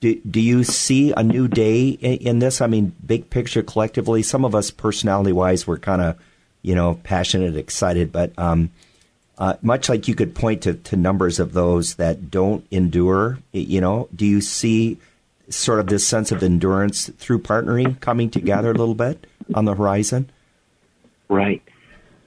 Do, 0.00 0.14
do 0.28 0.40
you 0.40 0.64
see 0.64 1.12
a 1.16 1.22
new 1.22 1.48
day 1.48 1.88
in, 1.88 2.18
in 2.18 2.38
this? 2.38 2.60
I 2.60 2.66
mean, 2.66 2.94
big 3.04 3.30
picture 3.30 3.62
collectively, 3.62 4.22
some 4.22 4.44
of 4.44 4.54
us 4.54 4.70
personality 4.70 5.32
wise, 5.32 5.66
we're 5.66 5.78
kind 5.78 6.02
of, 6.02 6.18
you 6.62 6.74
know, 6.74 7.00
passionate, 7.04 7.56
excited, 7.56 8.12
but 8.12 8.32
um, 8.38 8.70
uh, 9.38 9.54
much 9.62 9.88
like 9.88 10.06
you 10.08 10.14
could 10.14 10.34
point 10.34 10.62
to, 10.62 10.74
to 10.74 10.96
numbers 10.96 11.40
of 11.40 11.52
those 11.52 11.96
that 11.96 12.30
don't 12.30 12.66
endure, 12.70 13.38
you 13.52 13.80
know, 13.80 14.08
do 14.14 14.26
you 14.26 14.40
see 14.40 14.98
sort 15.48 15.80
of 15.80 15.88
this 15.88 16.06
sense 16.06 16.32
of 16.32 16.42
endurance 16.42 17.10
through 17.18 17.40
partnering 17.40 18.00
coming 18.00 18.30
together 18.30 18.70
a 18.70 18.74
little 18.74 18.94
bit 18.94 19.26
on 19.54 19.64
the 19.64 19.74
horizon? 19.74 20.30
Right. 21.28 21.62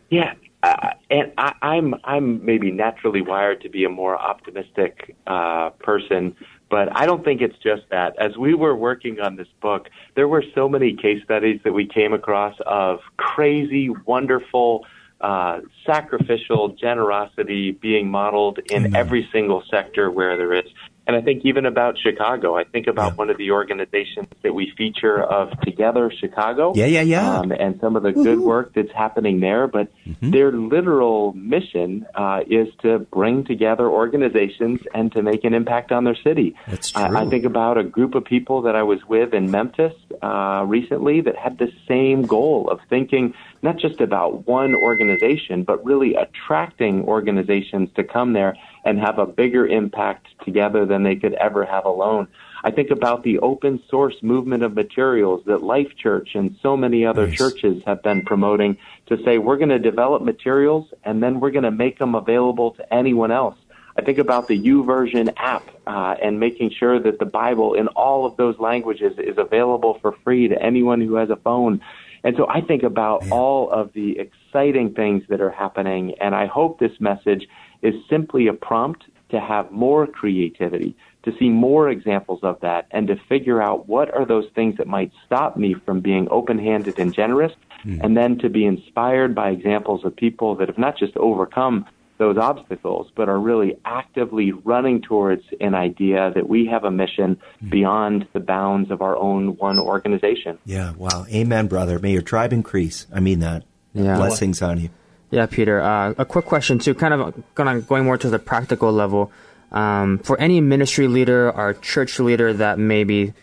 Yeah. 0.09 0.33
Uh, 0.63 0.91
and 1.09 1.31
I, 1.37 1.53
I'm 1.61 1.95
I'm 2.03 2.43
maybe 2.43 2.71
naturally 2.71 3.21
wired 3.21 3.61
to 3.61 3.69
be 3.69 3.85
a 3.85 3.89
more 3.89 4.17
optimistic 4.17 5.15
uh, 5.27 5.69
person, 5.69 6.35
but 6.69 6.89
I 6.95 7.05
don't 7.05 7.23
think 7.23 7.41
it's 7.41 7.57
just 7.59 7.83
that. 7.91 8.17
As 8.17 8.37
we 8.37 8.53
were 8.53 8.75
working 8.75 9.19
on 9.19 9.35
this 9.35 9.47
book, 9.61 9.89
there 10.15 10.27
were 10.27 10.43
so 10.55 10.67
many 10.67 10.95
case 10.95 11.23
studies 11.23 11.61
that 11.63 11.73
we 11.73 11.85
came 11.85 12.11
across 12.11 12.55
of 12.65 12.99
crazy, 13.17 13.89
wonderful, 14.05 14.85
uh, 15.21 15.61
sacrificial 15.85 16.69
generosity 16.69 17.71
being 17.71 18.09
modeled 18.09 18.59
in 18.69 18.83
mm-hmm. 18.83 18.95
every 18.95 19.27
single 19.31 19.63
sector 19.69 20.11
where 20.11 20.37
there 20.37 20.53
is. 20.53 20.65
And 21.07 21.15
I 21.15 21.21
think 21.21 21.45
even 21.45 21.65
about 21.65 21.97
Chicago, 21.97 22.57
I 22.57 22.65
think 22.65 22.87
about 22.87 23.13
yeah. 23.13 23.15
one 23.15 23.29
of 23.29 23.37
the 23.37 23.51
organizations 23.51 24.27
that 24.43 24.53
we 24.53 24.73
feature 24.77 25.23
of 25.23 25.57
Together 25.61 26.11
Chicago. 26.11 26.73
Yeah, 26.75 26.87
yeah, 26.87 27.01
yeah. 27.01 27.39
Um, 27.39 27.53
and 27.53 27.79
some 27.79 27.95
of 27.95 28.03
the 28.03 28.11
Woo-hoo. 28.11 28.23
good 28.25 28.39
work 28.41 28.73
that's 28.73 28.91
happening 28.91 29.39
there. 29.39 29.67
But 29.67 29.87
mm-hmm. 30.05 30.31
their 30.31 30.51
literal 30.51 31.31
mission 31.31 32.05
uh, 32.13 32.41
is 32.45 32.67
to 32.81 32.99
bring 32.99 33.45
together 33.45 33.89
organizations 33.89 34.81
and 34.93 35.09
to 35.13 35.21
make 35.21 35.45
an 35.45 35.53
impact 35.53 35.93
on 35.93 36.03
their 36.03 36.17
city. 36.17 36.55
That's 36.67 36.91
true. 36.91 37.01
I, 37.01 37.21
I 37.21 37.25
think 37.25 37.45
about 37.45 37.77
a 37.77 37.83
group 37.85 38.13
of 38.13 38.25
people 38.25 38.63
that 38.63 38.75
I 38.75 38.83
was 38.83 38.99
with 39.07 39.33
in 39.33 39.49
Memphis 39.49 39.93
uh, 40.21 40.65
recently 40.67 41.21
that 41.21 41.37
had 41.37 41.57
the 41.57 41.71
same 41.87 42.23
goal 42.23 42.69
of 42.69 42.81
thinking 42.89 43.33
not 43.61 43.77
just 43.77 44.01
about 44.01 44.45
one 44.45 44.75
organization, 44.75 45.63
but 45.63 45.83
really 45.85 46.15
attracting 46.15 47.03
organizations 47.05 47.89
to 47.95 48.03
come 48.03 48.33
there 48.33 48.57
and 48.87 48.97
have 48.97 49.19
a 49.19 49.25
bigger 49.25 49.67
impact 49.67 50.27
together 50.45 50.85
than 50.85 51.03
they 51.03 51.17
could 51.17 51.33
ever 51.33 51.65
have 51.65 51.83
alone. 51.83 52.25
I 52.63 52.71
think 52.71 52.89
about 52.89 53.21
the 53.21 53.37
open 53.39 53.83
source 53.89 54.15
movement 54.21 54.63
of 54.63 54.75
materials 54.75 55.43
that 55.45 55.61
Life 55.61 55.93
Church 55.97 56.29
and 56.35 56.55
so 56.61 56.77
many 56.77 57.05
other 57.05 57.27
nice. 57.27 57.37
churches 57.37 57.83
have 57.85 58.01
been 58.01 58.23
promoting 58.23 58.77
to 59.07 59.21
say 59.25 59.39
we're 59.39 59.57
going 59.57 59.69
to 59.69 59.79
develop 59.79 60.23
materials 60.23 60.87
and 61.03 61.21
then 61.21 61.41
we're 61.41 61.51
going 61.51 61.65
to 61.65 61.71
make 61.71 61.99
them 61.99 62.15
available 62.15 62.71
to 62.71 62.93
anyone 62.93 63.29
else. 63.29 63.57
I 63.97 64.03
think 64.03 64.19
about 64.19 64.47
the 64.47 64.57
YouVersion 64.57 65.33
app 65.35 65.67
uh, 65.85 66.15
and 66.23 66.39
making 66.39 66.71
sure 66.71 66.97
that 66.97 67.19
the 67.19 67.25
Bible 67.25 67.73
in 67.73 67.87
all 67.89 68.25
of 68.25 68.37
those 68.37 68.57
languages 68.57 69.17
is 69.17 69.37
available 69.37 69.99
for 70.01 70.13
free 70.23 70.47
to 70.47 70.61
anyone 70.61 71.01
who 71.01 71.15
has 71.15 71.29
a 71.29 71.35
phone. 71.35 71.81
And 72.23 72.37
so 72.37 72.47
I 72.47 72.61
think 72.61 72.83
about 72.83 73.29
all 73.31 73.69
of 73.69 73.91
the 73.91 74.17
exciting 74.17 74.93
things 74.93 75.23
that 75.27 75.41
are 75.41 75.51
happening, 75.51 76.15
and 76.21 76.33
I 76.33 76.45
hope 76.45 76.79
this 76.79 76.99
message 77.01 77.47
is 77.81 77.93
simply 78.09 78.47
a 78.47 78.53
prompt 78.53 79.03
to 79.29 79.39
have 79.39 79.71
more 79.71 80.07
creativity, 80.07 80.95
to 81.23 81.33
see 81.37 81.49
more 81.49 81.89
examples 81.89 82.39
of 82.43 82.59
that, 82.61 82.87
and 82.91 83.07
to 83.07 83.15
figure 83.27 83.61
out 83.61 83.87
what 83.87 84.13
are 84.13 84.25
those 84.25 84.45
things 84.55 84.77
that 84.77 84.87
might 84.87 85.11
stop 85.25 85.57
me 85.57 85.75
from 85.85 85.99
being 85.99 86.27
open 86.31 86.57
handed 86.57 86.97
and 86.97 87.13
generous, 87.13 87.51
mm. 87.85 87.99
and 88.01 88.15
then 88.15 88.37
to 88.39 88.49
be 88.49 88.65
inspired 88.65 89.35
by 89.35 89.49
examples 89.49 90.05
of 90.05 90.15
people 90.15 90.55
that 90.55 90.69
have 90.69 90.77
not 90.77 90.97
just 90.97 91.15
overcome 91.17 91.85
those 92.17 92.37
obstacles, 92.37 93.11
but 93.15 93.29
are 93.29 93.39
really 93.39 93.77
actively 93.85 94.51
running 94.51 95.01
towards 95.01 95.43
an 95.61 95.75
idea 95.75 96.31
that 96.33 96.49
we 96.49 96.65
have 96.65 96.83
a 96.83 96.89
mission 96.91 97.39
mm. 97.63 97.69
beyond 97.69 98.27
the 98.33 98.39
bounds 98.39 98.89
of 98.89 99.01
our 99.01 99.15
own 99.15 99.55
one 99.57 99.77
organization. 99.77 100.57
Yeah, 100.65 100.93
wow. 100.93 101.25
Amen, 101.29 101.67
brother. 101.67 101.99
May 101.99 102.13
your 102.13 102.21
tribe 102.23 102.53
increase. 102.53 103.05
I 103.13 103.19
mean 103.19 103.39
that. 103.39 103.65
Yeah. 103.93 104.15
Blessings 104.15 104.61
on 104.61 104.79
you. 104.79 104.89
Yeah, 105.29 105.45
Peter. 105.45 105.81
Uh, 105.81 106.13
a 106.17 106.25
quick 106.25 106.45
question 106.45 106.79
too, 106.79 106.95
kind 106.95 107.13
of 107.13 107.87
going 107.87 108.05
more 108.05 108.17
to 108.17 108.29
the 108.29 108.39
practical 108.39 108.91
level. 108.91 109.31
Um, 109.71 110.19
for 110.19 110.39
any 110.39 110.61
ministry 110.61 111.07
leader 111.07 111.51
or 111.51 111.73
church 111.73 112.19
leader 112.19 112.53
that 112.53 112.79
may 112.79 113.03
be 113.03 113.33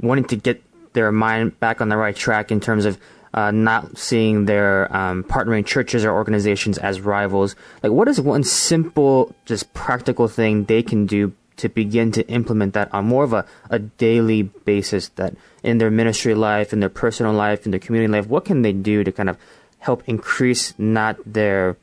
wanting 0.00 0.24
to 0.26 0.36
get 0.36 0.62
their 0.94 1.12
mind 1.12 1.60
back 1.60 1.82
on 1.82 1.90
the 1.90 1.96
right 1.96 2.16
track 2.16 2.50
in 2.50 2.60
terms 2.60 2.86
of 2.86 2.98
uh, 3.34 3.50
not 3.50 3.98
seeing 3.98 4.46
their 4.46 4.94
um, 4.96 5.24
partnering 5.24 5.66
churches 5.66 6.04
or 6.04 6.12
organizations 6.12 6.78
as 6.78 7.00
rivals, 7.00 7.56
like 7.82 7.92
what 7.92 8.08
is 8.08 8.20
one 8.20 8.44
simple, 8.44 9.34
just 9.44 9.74
practical 9.74 10.28
thing 10.28 10.64
they 10.64 10.82
can 10.82 11.04
do 11.04 11.32
to 11.56 11.68
begin 11.68 12.12
to 12.12 12.26
implement 12.28 12.74
that 12.74 12.92
on 12.94 13.04
more 13.04 13.24
of 13.24 13.32
a, 13.32 13.44
a 13.70 13.78
daily 13.78 14.42
basis 14.42 15.08
that 15.10 15.34
in 15.62 15.78
their 15.78 15.90
ministry 15.90 16.34
life, 16.34 16.72
in 16.72 16.80
their 16.80 16.88
personal 16.88 17.32
life, 17.32 17.64
in 17.64 17.72
their 17.72 17.80
community 17.80 18.12
life, 18.12 18.26
what 18.26 18.44
can 18.44 18.62
they 18.62 18.72
do 18.72 19.04
to 19.04 19.12
kind 19.12 19.28
of 19.28 19.36
help 19.84 20.02
increase 20.06 20.72
not 20.78 21.16
their, 21.26 21.76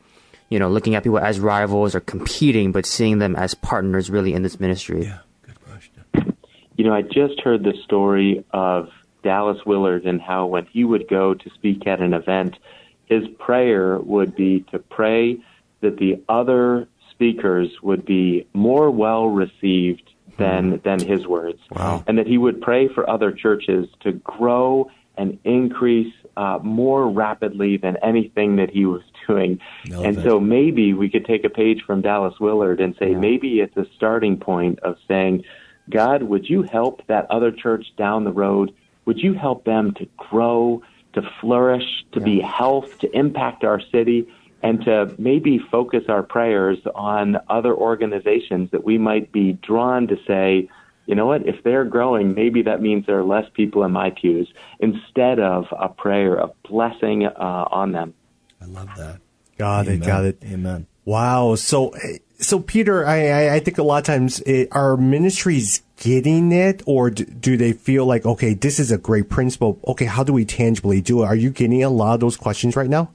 you 0.50 0.58
know, 0.58 0.70
looking 0.70 0.96
at 0.96 1.04
people 1.04 1.20
as 1.20 1.40
rivals 1.40 1.94
or 1.94 2.00
competing, 2.00 2.72
but 2.72 2.86
seeing 2.86 3.20
them 3.20 3.36
as 3.36 3.54
partners 3.54 4.10
really 4.10 4.34
in 4.34 4.42
this 4.42 4.60
ministry? 4.60 5.04
Yeah, 5.04 5.20
good 5.44 5.62
question. 5.64 6.36
You 6.78 6.86
know, 6.86 6.94
I 6.94 7.04
just 7.04 7.40
heard 7.44 7.64
the 7.64 7.74
story 7.84 8.44
of 8.52 8.90
Dallas 9.24 9.60
Willard 9.68 10.06
and 10.06 10.20
how 10.20 10.48
when 10.48 10.66
he 10.66 10.84
would 10.84 11.08
go 11.08 11.36
to 11.36 11.50
speak 11.52 11.86
at 11.86 12.00
an 12.00 12.14
event, 12.14 12.58
his 13.06 13.28
prayer 13.38 14.00
would 14.00 14.36
be 14.36 14.66
to 14.72 14.80
pray 14.80 15.38
that 15.82 15.98
the 15.98 16.20
other 16.28 16.88
speakers 17.12 17.70
would 17.84 18.04
be 18.04 18.48
more 18.54 18.90
well 18.90 19.28
received 19.28 20.10
than 20.40 20.72
hmm. 20.72 20.78
than 20.84 21.00
his 21.00 21.28
words. 21.28 21.60
Wow. 21.70 22.04
And 22.08 22.18
that 22.18 22.26
he 22.26 22.40
would 22.40 22.62
pray 22.62 22.88
for 22.88 23.08
other 23.08 23.32
churches 23.32 23.88
to 24.00 24.14
grow 24.14 24.90
and 25.22 25.38
increase 25.44 26.14
uh, 26.36 26.58
more 26.64 27.08
rapidly 27.08 27.78
than 27.78 27.96
anything 27.98 28.56
that 28.56 28.72
he 28.72 28.86
was 28.86 29.04
doing. 29.28 29.60
No, 29.86 30.04
and 30.04 30.18
so 30.24 30.40
maybe 30.40 30.94
we 30.94 31.10
could 31.10 31.26
take 31.26 31.44
a 31.44 31.50
page 31.50 31.84
from 31.86 32.02
Dallas 32.02 32.40
Willard 32.40 32.82
and 32.82 32.96
say 32.98 33.12
yeah. 33.12 33.18
maybe 33.18 33.60
it's 33.60 33.78
a 33.78 33.86
starting 33.96 34.38
point 34.38 34.80
of 34.80 34.98
saying, 35.08 35.44
God, 35.92 36.24
would 36.24 36.50
you 36.50 36.64
help 36.64 37.06
that 37.06 37.30
other 37.30 37.52
church 37.52 37.86
down 37.98 38.24
the 38.24 38.32
road? 38.32 38.74
Would 39.06 39.20
you 39.20 39.34
help 39.34 39.64
them 39.64 39.94
to 39.96 40.08
grow, 40.18 40.82
to 41.14 41.22
flourish, 41.40 42.06
to 42.14 42.20
yeah. 42.20 42.26
be 42.26 42.40
health, 42.42 42.98
to 43.00 43.16
impact 43.16 43.64
our 43.64 43.80
city? 43.92 44.28
and 44.64 44.86
to 44.86 45.12
maybe 45.18 45.58
focus 45.58 46.04
our 46.08 46.22
prayers 46.22 46.78
on 46.94 47.36
other 47.50 47.74
organizations 47.74 48.70
that 48.70 48.84
we 48.84 48.96
might 48.96 49.32
be 49.32 49.54
drawn 49.54 50.06
to 50.06 50.16
say, 50.28 50.70
you 51.06 51.16
know 51.16 51.26
what, 51.26 51.48
if 51.48 51.64
they're 51.64 51.86
growing, 51.86 52.34
maybe 52.34 52.62
that 52.64 52.82
means 52.82 53.06
there 53.06 53.20
are 53.20 53.24
less 53.24 53.46
people 53.54 53.84
in 53.84 53.92
my 53.92 54.12
pews 54.12 54.48
instead 54.80 55.40
of 55.40 55.66
a 55.78 55.90
prayer 55.90 56.40
of 56.40 56.52
blessing 56.64 57.26
uh, 57.26 57.32
on 57.72 57.92
them. 57.92 58.14
I 58.62 58.66
love 58.66 58.90
that. 58.98 59.20
Got 59.58 59.88
Amen. 59.88 60.02
it. 60.02 60.06
Got 60.06 60.26
it. 60.26 60.44
Amen. 60.44 60.88
Wow. 61.06 61.56
So, 61.56 61.94
so 62.40 62.60
Peter, 62.60 63.06
I, 63.06 63.56
I 63.56 63.60
think 63.60 63.78
a 63.78 63.84
lot 63.84 63.98
of 63.98 64.04
times 64.06 64.40
it, 64.42 64.70
are 64.72 64.96
ministries 64.98 65.82
getting 65.98 66.52
it, 66.52 66.82
or 66.86 67.10
do, 67.10 67.26
do 67.26 67.58
they 67.58 67.74
feel 67.74 68.06
like, 68.06 68.26
okay, 68.26 68.54
this 68.54 68.80
is 68.80 68.92
a 68.92 68.98
great 68.98 69.30
principle. 69.30 69.80
Okay, 69.88 70.06
how 70.06 70.24
do 70.24 70.34
we 70.34 70.46
tangibly 70.46 71.02
do 71.02 71.24
it? 71.24 71.26
Are 71.26 71.36
you 71.36 71.50
getting 71.50 71.84
a 71.84 71.90
lot 71.90 72.16
of 72.16 72.20
those 72.20 72.38
questions 72.38 72.76
right 72.76 72.90
now? 72.90 73.12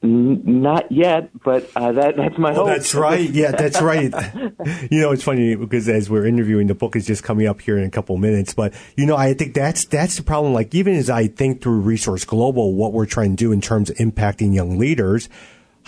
Not 0.00 0.92
yet, 0.92 1.30
but 1.42 1.68
uh, 1.74 1.90
that 1.92 2.16
that's 2.16 2.38
my 2.38 2.52
oh, 2.52 2.54
hope. 2.54 2.66
That's 2.68 2.94
right. 2.94 3.28
Yeah, 3.28 3.50
that's 3.50 3.82
right. 3.82 4.12
you 4.90 5.00
know, 5.00 5.10
it's 5.10 5.24
funny 5.24 5.56
because 5.56 5.88
as 5.88 6.08
we're 6.08 6.26
interviewing, 6.26 6.68
the 6.68 6.74
book 6.74 6.94
is 6.94 7.06
just 7.06 7.24
coming 7.24 7.46
up 7.46 7.60
here 7.60 7.76
in 7.76 7.84
a 7.84 7.90
couple 7.90 8.14
of 8.14 8.20
minutes. 8.20 8.54
But 8.54 8.74
you 8.96 9.06
know, 9.06 9.16
I 9.16 9.34
think 9.34 9.54
that's 9.54 9.84
that's 9.86 10.16
the 10.16 10.22
problem. 10.22 10.52
Like 10.52 10.72
even 10.74 10.94
as 10.94 11.10
I 11.10 11.26
think 11.26 11.62
through 11.62 11.80
Resource 11.80 12.24
Global, 12.24 12.74
what 12.74 12.92
we're 12.92 13.06
trying 13.06 13.30
to 13.30 13.36
do 13.36 13.50
in 13.50 13.60
terms 13.60 13.90
of 13.90 13.96
impacting 13.96 14.54
young 14.54 14.78
leaders, 14.78 15.28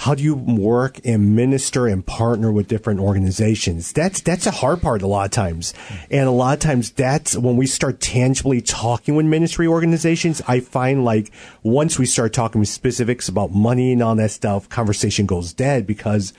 how 0.01 0.15
do 0.15 0.23
you 0.23 0.35
work 0.35 0.99
and 1.05 1.37
minister 1.37 1.87
and 1.87 2.07
partner 2.07 2.51
with 2.51 2.69
different 2.69 3.01
organizations? 3.01 3.93
That's 3.93 4.23
that's 4.23 4.47
a 4.47 4.51
hard 4.51 4.81
part 4.81 5.03
a 5.03 5.07
lot 5.07 5.27
of 5.27 5.31
times, 5.31 5.75
and 6.11 6.27
a 6.27 6.31
lot 6.31 6.55
of 6.55 6.61
times 6.61 6.91
that's 6.91 7.37
when 7.37 7.59
we 7.59 7.67
start 7.67 8.01
tangibly 8.01 8.63
talking 8.63 9.15
with 9.15 9.27
ministry 9.27 9.67
organizations. 9.67 10.41
I 10.49 10.61
find 10.61 11.05
like 11.05 11.31
once 11.63 11.99
we 11.99 12.07
start 12.07 12.33
talking 12.33 12.65
specifics 12.65 13.29
about 13.29 13.51
money 13.51 13.93
and 13.93 14.03
all 14.03 14.15
that 14.15 14.31
stuff, 14.31 14.71
conversation 14.71 15.27
goes 15.27 15.53
dead 15.53 15.87
because 15.87 16.33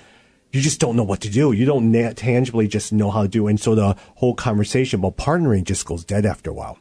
you 0.52 0.60
just 0.60 0.80
don't 0.80 0.96
know 0.96 1.04
what 1.04 1.22
to 1.22 1.30
do. 1.30 1.52
You 1.52 1.68
don't 1.68 1.92
na- 1.92 2.14
tangibly 2.16 2.68
just 2.68 2.92
know 2.92 3.12
how 3.12 3.22
to 3.22 3.28
do, 3.28 3.46
and 3.46 3.60
so 3.60 3.76
the 3.76 3.96
whole 4.16 4.34
conversation 4.34 5.00
about 5.02 5.18
partnering 5.18 5.66
just 5.66 5.86
goes 5.86 6.04
dead 6.04 6.26
after 6.26 6.50
a 6.50 6.54
while. 6.54 6.80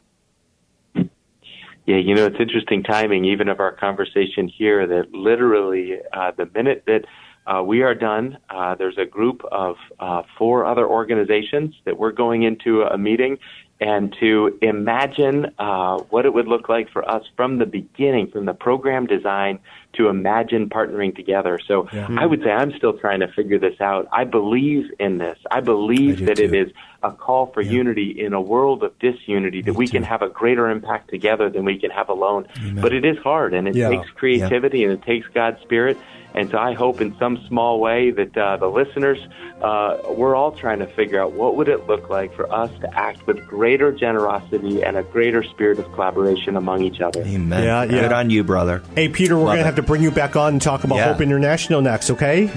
Yeah, 1.91 1.97
you 1.97 2.15
know, 2.15 2.25
it's 2.25 2.39
interesting 2.39 2.83
timing, 2.83 3.25
even 3.25 3.49
of 3.49 3.59
our 3.59 3.73
conversation 3.73 4.47
here, 4.47 4.87
that 4.87 5.11
literally 5.11 5.97
uh, 6.13 6.31
the 6.31 6.45
minute 6.45 6.83
that 6.87 7.03
uh, 7.45 7.61
we 7.61 7.81
are 7.81 7.93
done, 7.93 8.37
uh, 8.49 8.75
there's 8.75 8.97
a 8.97 9.05
group 9.05 9.41
of 9.51 9.75
uh, 9.99 10.21
four 10.37 10.65
other 10.65 10.87
organizations 10.87 11.75
that 11.83 11.97
we're 11.97 12.13
going 12.13 12.43
into 12.43 12.83
a 12.83 12.97
meeting 12.97 13.37
and 13.81 14.15
to 14.19 14.57
imagine 14.61 15.47
uh, 15.57 15.97
what 16.11 16.25
it 16.25 16.33
would 16.33 16.47
look 16.47 16.69
like 16.69 16.89
for 16.91 17.03
us 17.09 17.23
from 17.35 17.57
the 17.57 17.65
beginning, 17.65 18.29
from 18.29 18.45
the 18.45 18.53
program 18.53 19.07
design 19.07 19.57
to 19.93 20.07
imagine 20.07 20.69
partnering 20.69 21.13
together. 21.15 21.59
So 21.67 21.89
yeah. 21.91 22.07
I 22.17 22.27
would 22.27 22.43
say 22.43 22.51
I'm 22.51 22.71
still 22.77 22.93
trying 22.93 23.21
to 23.21 23.27
figure 23.27 23.57
this 23.57 23.81
out. 23.81 24.07
I 24.13 24.23
believe 24.23 24.85
in 24.99 25.17
this. 25.17 25.37
I 25.49 25.61
believe 25.61 26.21
I 26.21 26.25
that 26.25 26.37
too. 26.37 26.43
it 26.43 26.53
is 26.53 26.71
a 27.01 27.11
call 27.11 27.47
for 27.47 27.61
unity 27.61 28.11
in 28.23 28.33
a 28.33 28.39
world 28.39 28.83
of 28.83 28.97
disunity 28.99 29.63
that 29.63 29.73
we 29.73 29.87
can 29.87 30.03
have 30.03 30.21
a 30.21 30.29
greater 30.29 30.69
impact 30.69 31.09
together 31.09 31.49
than 31.49 31.65
we 31.65 31.79
can 31.79 31.89
have 31.89 32.09
alone. 32.09 32.47
But 32.75 32.93
it 32.93 33.03
is 33.03 33.17
hard 33.17 33.55
and 33.55 33.67
it 33.67 33.75
Yeah. 33.75 33.89
takes 33.89 34.09
creativity 34.11 34.83
and 34.83 34.93
it 34.93 35.01
takes 35.01 35.27
God's 35.33 35.59
Spirit. 35.61 35.97
And 36.33 36.49
so 36.49 36.57
I 36.57 36.73
hope 36.73 37.01
in 37.01 37.17
some 37.17 37.43
small 37.47 37.79
way 37.79 38.11
that 38.11 38.37
uh, 38.37 38.57
the 38.57 38.67
listeners, 38.67 39.19
uh, 39.61 39.97
we're 40.09 40.35
all 40.35 40.51
trying 40.51 40.79
to 40.79 40.87
figure 40.87 41.21
out 41.21 41.33
what 41.33 41.55
would 41.57 41.67
it 41.67 41.87
look 41.87 42.09
like 42.09 42.33
for 42.35 42.51
us 42.51 42.71
to 42.79 42.97
act 42.97 43.27
with 43.27 43.45
greater 43.45 43.91
generosity 43.91 44.83
and 44.83 44.97
a 44.97 45.03
greater 45.03 45.43
spirit 45.43 45.79
of 45.79 45.91
collaboration 45.93 46.55
among 46.55 46.83
each 46.83 47.01
other. 47.01 47.21
Amen. 47.21 47.63
Yeah, 47.63 47.83
yeah. 47.83 48.01
Good 48.01 48.13
on 48.13 48.29
you, 48.29 48.43
brother. 48.43 48.81
Hey, 48.95 49.09
Peter, 49.09 49.37
we're 49.37 49.45
going 49.45 49.57
to 49.57 49.63
have 49.63 49.75
to 49.75 49.83
bring 49.83 50.01
you 50.03 50.11
back 50.11 50.35
on 50.35 50.53
and 50.53 50.61
talk 50.61 50.83
about 50.83 50.95
Yeah. 50.95 51.11
Hope 51.11 51.21
International 51.21 51.81
next, 51.81 52.11
okay? 52.11 52.49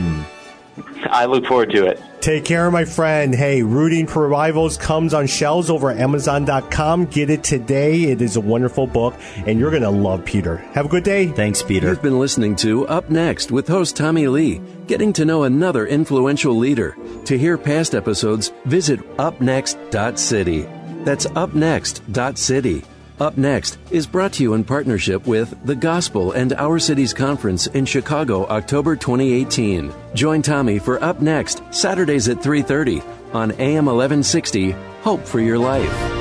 I 1.11 1.27
look 1.27 1.47
forward 1.47 1.71
to 1.71 1.87
it. 1.87 2.01
Take 2.25 2.47
care, 2.47 2.71
my 2.71 2.87
friend. 2.87 3.35
Hey, 3.35 3.61
Rooting 3.61 4.07
for 4.07 4.27
Rivals 4.27 4.79
comes 4.79 5.13
on 5.13 5.27
shelves 5.27 5.69
over 5.69 5.91
at 5.91 5.99
Amazon.com. 5.99 7.05
Get 7.05 7.29
it 7.29 7.45
today. 7.45 8.05
It 8.05 8.23
is 8.23 8.37
a 8.37 8.41
wonderful 8.41 8.87
book, 8.87 9.15
and 9.45 9.61
you're 9.61 9.71
going 9.71 9.83
to 9.83 9.91
love 9.91 10.25
Peter. 10.25 10.57
Have 10.73 10.87
a 10.87 10.89
good 10.89 11.05
day. 11.05 11.27
Thanks, 11.27 11.63
Peter. 11.63 11.89
You've 11.89 12.01
been 12.01 12.19
listening 12.19 12.57
to 12.57 12.89
Up 12.89 13.11
Next 13.11 13.53
with 13.53 13.69
host 13.69 13.95
Tommy 13.95 14.27
Lee, 14.27 14.63
getting 14.87 15.13
to 15.13 15.27
know 15.27 15.43
another 15.43 15.87
influential 15.87 16.57
leader. 16.57 16.97
To 17.27 17.37
hear 17.37 17.59
past 17.59 17.95
episodes, 17.95 18.55
visit 18.65 19.01
upnext.city. 19.19 20.63
That's 21.05 21.27
upnext.city. 21.27 22.85
Up 23.21 23.37
Next 23.37 23.79
is 23.91 24.09
brought 24.09 24.33
to 24.35 24.43
you 24.43 24.55
in 24.55 24.65
partnership 24.65 25.27
with 25.27 25.55
The 25.65 25.77
Gospel 25.77 26.33
and 26.33 26.53
Our 26.55 26.81
Cities 26.81 27.15
Conference 27.15 27.69
in 27.69 27.87
Chicago, 27.87 28.45
October 28.47 28.97
2018. 28.97 29.93
Join 30.15 30.43
Tommy 30.43 30.81
for 30.81 31.03
Up 31.03 31.21
Next, 31.23 31.63
Saturdays 31.71 32.29
at 32.29 32.43
3:30 32.43 33.03
on 33.33 33.53
AM 33.53 33.87
1160. 33.87 34.73
Hope 35.03 35.25
for 35.25 35.39
your 35.39 35.59
life. 35.59 36.14